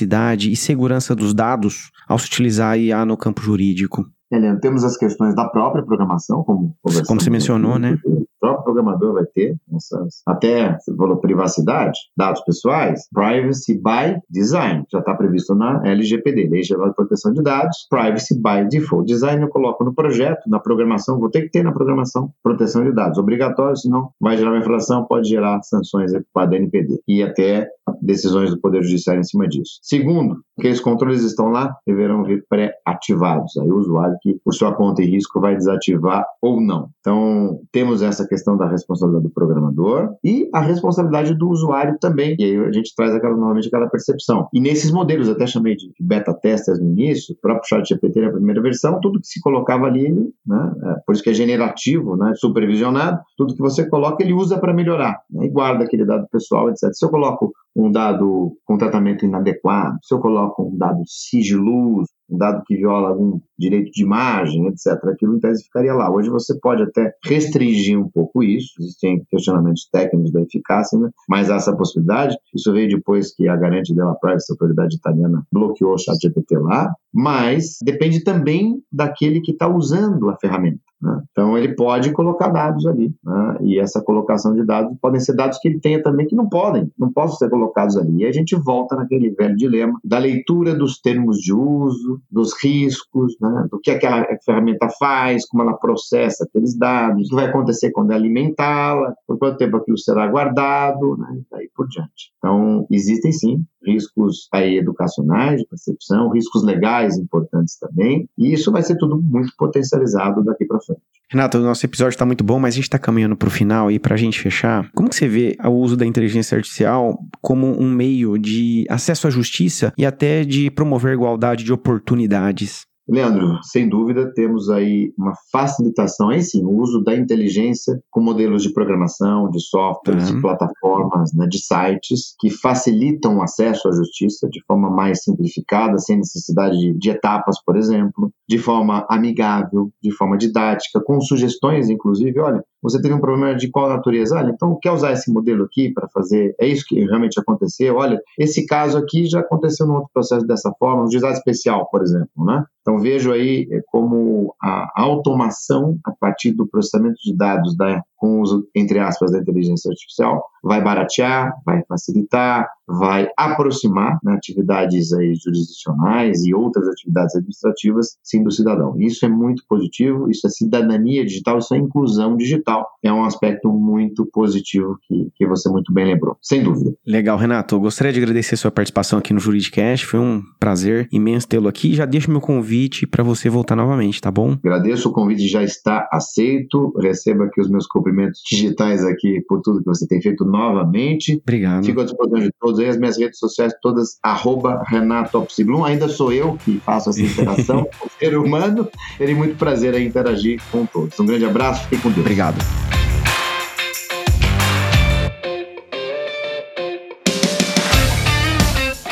e 0.51 0.56
segurança 0.56 1.15
dos 1.15 1.34
dados 1.34 1.91
ao 2.08 2.17
se 2.17 2.27
utilizar 2.27 2.71
a 2.71 2.77
IA 2.77 3.06
no 3.06 3.17
campo 3.17 3.41
jurídico? 3.41 4.06
Helena, 4.32 4.58
temos 4.62 4.86
as 4.86 4.95
questões 4.95 5.36
da 5.36 5.45
própria 5.49 5.84
programação, 5.84 6.41
como 6.43 6.73
Como 7.06 7.19
você 7.19 7.30
mencionou, 7.30 7.77
né? 7.77 7.99
O 8.06 8.25
próprio 8.39 8.63
programador 8.63 9.13
vai 9.13 9.25
ter 9.25 9.58
essas, 9.75 10.21
até, 10.25 10.77
você 10.80 10.95
falou 10.95 11.17
privacidade, 11.17 11.99
dados 12.17 12.41
pessoais, 12.41 13.08
privacy 13.13 13.75
by 13.75 14.19
design, 14.30 14.86
já 14.89 14.99
está 14.99 15.13
previsto 15.13 15.54
na 15.54 15.86
LGPD, 15.86 16.47
Lei 16.47 16.63
Geral 16.63 16.89
de 16.89 16.95
Proteção 16.95 17.34
de 17.34 17.43
Dados, 17.43 17.86
privacy 17.89 18.36
by 18.36 18.67
default. 18.69 19.06
Design 19.06 19.41
eu 19.43 19.49
coloco 19.49 19.84
no 19.84 19.93
projeto, 19.93 20.49
na 20.49 20.60
programação, 20.60 21.19
vou 21.19 21.30
ter 21.30 21.41
que 21.41 21.49
ter 21.49 21.63
na 21.63 21.73
programação 21.73 22.32
proteção 22.41 22.84
de 22.86 22.93
dados, 22.93 23.17
obrigatório, 23.17 23.75
senão 23.75 24.12
vai 24.19 24.38
gerar 24.38 24.51
uma 24.51 24.60
infração, 24.60 25.06
pode 25.06 25.27
gerar 25.27 25.62
sanções 25.62 26.13
para 26.34 26.49
a 26.49 26.56
NPD 26.56 27.01
e 27.06 27.21
até 27.21 27.67
decisões 28.01 28.51
do 28.51 28.60
Poder 28.60 28.84
Judiciário 28.84 29.21
em 29.21 29.23
cima 29.23 29.47
disso. 29.47 29.80
Segundo, 29.82 30.41
aqueles 30.58 30.80
controles 30.80 31.23
estão 31.23 31.49
lá, 31.49 31.75
deverão 31.86 32.23
vir 32.23 32.45
pré-ativados. 32.49 33.58
Aí 33.58 33.69
o 33.69 33.77
usuário 33.77 34.17
que, 34.21 34.39
por 34.43 34.54
sua 34.54 34.73
conta 34.73 35.01
e 35.01 35.06
risco, 35.06 35.39
vai 35.39 35.56
desativar 35.56 36.25
ou 36.41 36.62
não. 36.62 36.89
Então, 36.99 37.60
temos 37.71 38.01
essa 38.01 38.27
questão 38.27 38.58
da 38.58 38.67
responsabilidade 38.67 39.27
do 39.27 39.34
programador 39.34 40.13
e 40.23 40.49
a 40.54 40.60
responsabilidade 40.60 41.34
do 41.36 41.49
usuário 41.49 41.97
também. 41.99 42.36
E 42.39 42.43
aí 42.43 42.58
a 42.58 42.71
gente 42.71 42.93
traz 42.95 43.13
aquela, 43.13 43.36
novamente 43.36 43.67
aquela 43.67 43.89
percepção. 43.89 44.47
E 44.54 44.60
nesses 44.60 44.91
modelos, 44.91 45.30
até 45.30 45.47
chamei 45.47 45.75
de 45.75 45.91
beta 45.99 46.34
testers 46.34 46.80
no 46.80 46.89
início, 46.89 47.36
o 47.36 47.41
próprio 47.41 47.67
chat 47.67 47.88
GPT 47.88 48.21
na 48.21 48.32
primeira 48.32 48.62
versão, 48.62 48.99
tudo 48.99 49.19
que 49.19 49.27
se 49.27 49.41
colocava 49.41 49.86
ali, 49.86 50.12
né, 50.45 50.73
é, 50.84 50.95
por 51.06 51.13
isso 51.13 51.23
que 51.23 51.30
é 51.30 51.34
generativo, 51.34 52.15
né, 52.15 52.34
supervisionado, 52.36 53.19
tudo 53.38 53.56
que 53.56 53.62
você 53.62 53.88
coloca 53.88 54.23
ele 54.23 54.34
usa 54.34 54.60
para 54.60 54.73
melhorar 54.73 55.21
né, 55.30 55.45
e 55.45 55.49
guarda 55.49 55.84
aquele 55.84 56.06
dado 56.06 56.27
pessoal, 56.32 56.69
etc. 56.69 56.89
Se 56.93 57.06
eu 57.06 57.10
coloco 57.10 57.54
um 57.84 57.91
dado 57.91 58.58
com 58.65 58.78
tratamento 58.78 59.26
inadequado, 59.26 59.98
se 60.04 60.13
eu 60.13 60.20
coloco 60.20 60.63
um 60.63 60.78
dado 60.78 61.02
sigiloso, 61.06 62.10
um 62.30 62.38
dado 62.38 62.63
que 62.65 62.78
viola 62.78 63.10
algum 63.10 63.39
direito 63.60 63.91
de 63.91 64.04
imagem, 64.04 64.67
etc., 64.67 65.04
aquilo 65.10 65.36
em 65.36 65.39
tese 65.39 65.63
ficaria 65.63 65.94
lá. 65.94 66.10
Hoje 66.10 66.30
você 66.30 66.58
pode 66.60 66.84
até 66.84 67.13
restringir 67.26 68.00
um 68.00 68.10
pouco 68.10 68.41
isso, 68.41 68.74
existem 68.80 69.24
questionamentos 69.30 69.88
técnicos 69.91 70.32
da 70.32 70.41
eficácia, 70.41 70.98
né? 70.98 71.10
mas 71.28 71.50
há 71.50 71.56
essa 71.56 71.76
possibilidade. 71.76 72.38
Isso 72.56 72.72
veio 72.72 72.89
depois 72.89 73.36
que 73.36 73.48
a 73.48 73.56
Garante 73.56 73.94
della 73.94 74.15
Privacy, 74.15 74.52
a 74.52 74.54
autoridade 74.54 74.96
italiana, 74.96 75.44
bloqueou 75.52 75.94
o 75.94 75.98
chat 75.98 76.17
GPT 76.22 76.58
lá, 76.58 76.94
mas 77.13 77.78
depende 77.84 78.24
também 78.24 78.82
daquele 78.91 79.41
que 79.41 79.52
está 79.52 79.67
usando 79.67 80.30
a 80.30 80.38
ferramenta. 80.38 80.82
Né? 81.02 81.22
Então, 81.32 81.58
ele 81.58 81.76
pode 81.76 82.12
colocar 82.12 82.50
dados 82.50 82.86
ali, 82.86 83.14
né? 83.24 83.58
e 83.62 83.80
essa 83.80 84.02
colocação 84.02 84.54
de 84.54 84.64
dados 84.64 84.96
podem 85.02 85.20
ser 85.20 85.34
dados 85.34 85.58
que 85.60 85.68
ele 85.68 85.80
tenha 85.80 86.02
também 86.02 86.28
que 86.28 86.36
não 86.36 86.48
podem, 86.48 86.92
não 86.98 87.12
possam 87.12 87.38
ser 87.38 87.50
colocados 87.50 87.98
ali. 87.98 88.18
E 88.18 88.26
a 88.26 88.32
gente 88.32 88.56
volta 88.56 88.96
naquele 88.96 89.32
velho 89.32 89.56
dilema 89.56 90.00
da 90.04 90.20
leitura 90.20 90.76
dos 90.76 91.00
termos 91.00 91.38
de 91.38 91.54
uso, 91.54 92.22
dos 92.30 92.54
riscos, 92.62 93.36
né? 93.42 93.68
do 93.72 93.80
que 93.80 93.90
aquela 93.90 94.26
ferramenta 94.46 94.88
faz, 95.00 95.48
como 95.48 95.64
ela 95.64 95.74
processa 95.74 96.44
aqueles 96.44 96.78
dados, 96.78 97.28
o 97.28 97.30
que 97.30 97.36
vai 97.36 97.46
acontecer 97.46 97.92
quando 97.92 98.12
alimentá-la, 98.12 99.14
por 99.26 99.40
quanto 99.40 99.58
tempo 99.58 99.78
aquilo 99.78 99.98
será 99.98 100.28
guardado, 100.28 101.18
né? 101.18 101.28
e 101.38 101.46
daí 101.50 101.70
por 101.76 101.88
diante. 101.88 102.32
Então, 102.38 102.86
existem 102.92 103.32
sim 103.32 103.66
riscos 103.86 104.48
aí 104.52 104.78
educacionais, 104.78 105.60
de 105.60 105.67
percepção, 105.67 106.30
riscos 106.30 106.63
legais 106.63 107.17
importantes 107.17 107.78
também, 107.78 108.28
e 108.38 108.54
isso 108.54 108.72
vai 108.72 108.84
ser 108.84 108.98
tudo 108.98 109.22
muito 109.22 109.54
potencializado 109.58 110.44
daqui 110.44 110.65
para 110.65 110.80
frente. 110.80 111.02
Renato, 111.30 111.58
o 111.58 111.62
nosso 111.62 111.86
episódio 111.86 112.13
está 112.13 112.26
muito 112.26 112.44
bom, 112.44 112.60
mas 112.60 112.74
a 112.74 112.76
gente 112.76 112.84
está 112.84 113.00
caminhando 113.00 113.38
para 113.38 113.48
o 113.48 113.52
final 113.52 113.89
e 113.89 113.98
para 113.98 114.15
a 114.15 114.17
gente 114.17 114.38
fechar, 114.38 114.91
como 114.94 115.10
que 115.10 115.15
você 115.15 115.30
vê 115.30 115.56
o 115.63 115.70
uso 115.70 115.96
da 115.96 116.06
inteligência 116.06 116.58
artificial 116.58 117.17
como 117.41 117.67
um 117.82 117.89
meio 117.89 118.38
de 118.38 118.86
acesso 118.89 119.28
à 119.28 119.30
justiça 119.30 119.94
e 119.98 120.06
até 120.06 120.44
de 120.44 120.70
promover 120.70 121.13
igualdade 121.13 121.63
de 121.63 121.72
oportunidades? 121.72 122.86
Leandro, 123.12 123.60
sem 123.62 123.89
dúvida, 123.89 124.34
temos 124.34 124.69
aí 124.69 125.13
uma 125.17 125.34
facilitação, 125.52 126.30
aí 126.30 126.41
sim, 126.41 126.63
o 126.63 126.71
uso 126.71 127.04
da 127.04 127.13
inteligência 127.13 128.02
com 128.10 128.21
modelos 128.21 128.63
de 128.63 128.71
programação, 128.71 129.50
de 129.50 129.60
softwares, 129.60 130.30
uhum. 130.30 130.36
de 130.36 130.41
plataformas, 130.41 131.34
né, 131.34 131.45
de 131.45 131.60
sites, 131.60 132.34
que 132.39 132.50
facilitam 132.50 133.38
o 133.38 133.43
acesso 133.43 133.89
à 133.89 133.91
justiça 133.91 134.47
de 134.50 134.63
forma 134.65 134.89
mais 134.89 135.24
simplificada, 135.24 135.97
sem 135.97 136.17
necessidade 136.17 136.78
de, 136.78 136.93
de 136.93 137.10
etapas, 137.10 137.62
por 137.65 137.76
exemplo, 137.76 138.32
de 138.47 138.58
forma 138.58 139.06
amigável, 139.10 139.91
de 140.02 140.12
forma 140.12 140.38
didática, 140.38 141.02
com 141.04 141.19
sugestões, 141.19 141.89
inclusive, 141.89 142.39
olha, 142.39 142.63
você 142.82 143.02
teve 143.02 143.13
um 143.13 143.20
problema 143.20 143.56
de 143.56 143.70
qual 143.70 143.89
natureza? 143.89 144.36
Olha, 144.38 144.52
então 144.52 144.78
quer 144.82 144.91
usar 144.91 145.12
esse 145.12 145.32
modelo 145.32 145.65
aqui 145.65 145.91
para 145.94 146.08
fazer? 146.10 146.56
É 146.60 146.67
isso 146.67 146.86
que 146.88 147.00
realmente 147.06 147.39
aconteceu? 147.39 147.96
Olha, 147.98 148.20
esse 148.38 148.65
caso 148.65 148.98
aqui 148.98 149.26
já 149.28 149.39
aconteceu 149.39 149.86
num 149.86 149.96
outro 149.96 150.10
processo 150.13 150.46
dessa 150.46 150.72
forma, 150.80 151.04
um 151.04 151.12
juizado 151.12 151.34
especial, 151.34 151.88
por 151.89 152.02
exemplo, 152.02 152.46
né? 152.46 152.63
Então 152.82 152.98
vejo 153.00 153.32
aí 153.32 153.67
é, 153.72 153.82
como 153.88 154.56
a 154.62 154.91
automação 154.96 155.98
a 156.04 156.12
partir 156.12 156.52
do 156.52 156.67
processamento 156.67 157.17
de 157.24 157.36
dados 157.36 157.76
da 157.76 158.04
com 158.21 158.38
o 158.38 158.41
uso, 158.41 158.67
entre 158.75 158.99
aspas, 158.99 159.31
da 159.31 159.39
inteligência 159.39 159.89
artificial, 159.89 160.43
vai 160.63 160.79
baratear, 160.79 161.51
vai 161.65 161.81
facilitar, 161.88 162.69
vai 162.88 163.27
aproximar 163.36 164.19
né, 164.23 164.34
atividades 164.34 165.12
aí 165.12 165.34
jurisdicionais 165.34 166.45
e 166.45 166.53
outras 166.53 166.88
atividades 166.88 167.36
administrativas, 167.36 168.17
sim, 168.21 168.43
do 168.43 168.51
cidadão. 168.51 168.93
Isso 168.99 169.25
é 169.25 169.29
muito 169.29 169.63
positivo, 169.67 170.29
isso 170.29 170.45
é 170.45 170.51
cidadania 170.51 171.25
digital, 171.25 171.57
isso 171.57 171.73
é 171.73 171.79
inclusão 171.79 172.38
digital. 172.38 172.88
É 173.01 173.12
um 173.12 173.23
aspecto 173.23 173.69
muito 173.69 174.23
positivo 174.27 174.99
que, 175.01 175.31
que 175.36 175.47
você 175.47 175.67
muito 175.67 175.91
bem 175.91 176.05
lembrou, 176.05 176.38
sem 176.39 176.62
dúvida. 176.62 176.93
Legal, 177.07 177.39
Renato. 177.39 177.73
Eu 177.73 177.79
gostaria 177.79 178.13
de 178.13 178.19
agradecer 178.19 178.53
a 178.53 178.57
sua 178.57 178.69
participação 178.69 179.17
aqui 179.17 179.34
no 179.34 179.39
Juridicast. 179.39 180.05
Foi 180.05 180.19
um 180.19 180.43
prazer 180.60 181.07
imenso 181.12 181.47
tê-lo 181.47 181.67
aqui. 181.67 181.95
Já 181.95 182.05
deixo 182.05 182.29
meu 182.29 182.41
convite 182.41 183.07
para 183.07 183.23
você 183.23 183.49
voltar 183.49 183.75
novamente, 183.75 184.21
tá 184.21 184.29
bom? 184.29 184.51
Agradeço, 184.63 185.10
o 185.10 185.12
convite 185.12 185.47
já 185.47 185.63
está 185.63 186.07
aceito. 186.12 186.93
Receba 186.99 187.45
aqui 187.45 187.60
os 187.60 187.69
meus 187.69 187.88
cumprimentos 187.88 188.11
cumprimentos 188.12 188.41
digitais 188.47 189.04
aqui 189.06 189.41
por 189.47 189.62
tudo 189.62 189.80
que 189.80 189.86
você 189.86 190.06
tem 190.06 190.21
feito 190.21 190.45
novamente. 190.45 191.39
Obrigado. 191.41 191.86
Fico 191.86 192.02
à 192.02 192.04
disposição 192.04 192.39
de 192.39 192.52
todos 192.60 192.80
aí, 192.80 192.88
as 192.88 192.97
minhas 192.97 193.17
redes 193.17 193.39
sociais 193.39 193.74
todas, 193.82 194.19
arroba 194.21 194.84
Renato 194.88 195.47
Ainda 195.86 196.08
sou 196.10 196.32
eu 196.32 196.58
que 196.63 196.80
faço 196.80 197.10
essa 197.10 197.21
interação 197.21 197.88
com 198.00 198.08
o 198.08 198.12
ser 198.19 198.38
humano. 198.38 198.88
Terei 199.17 199.34
muito 199.34 199.56
prazer 199.56 199.95
em 199.95 200.06
interagir 200.06 200.62
com 200.71 200.86
todos. 200.86 201.19
Um 201.19 201.26
grande 201.26 201.45
abraço, 201.45 201.88
fique 201.88 202.02
com 202.02 202.10
Deus. 202.10 202.21
Obrigado. 202.21 203.01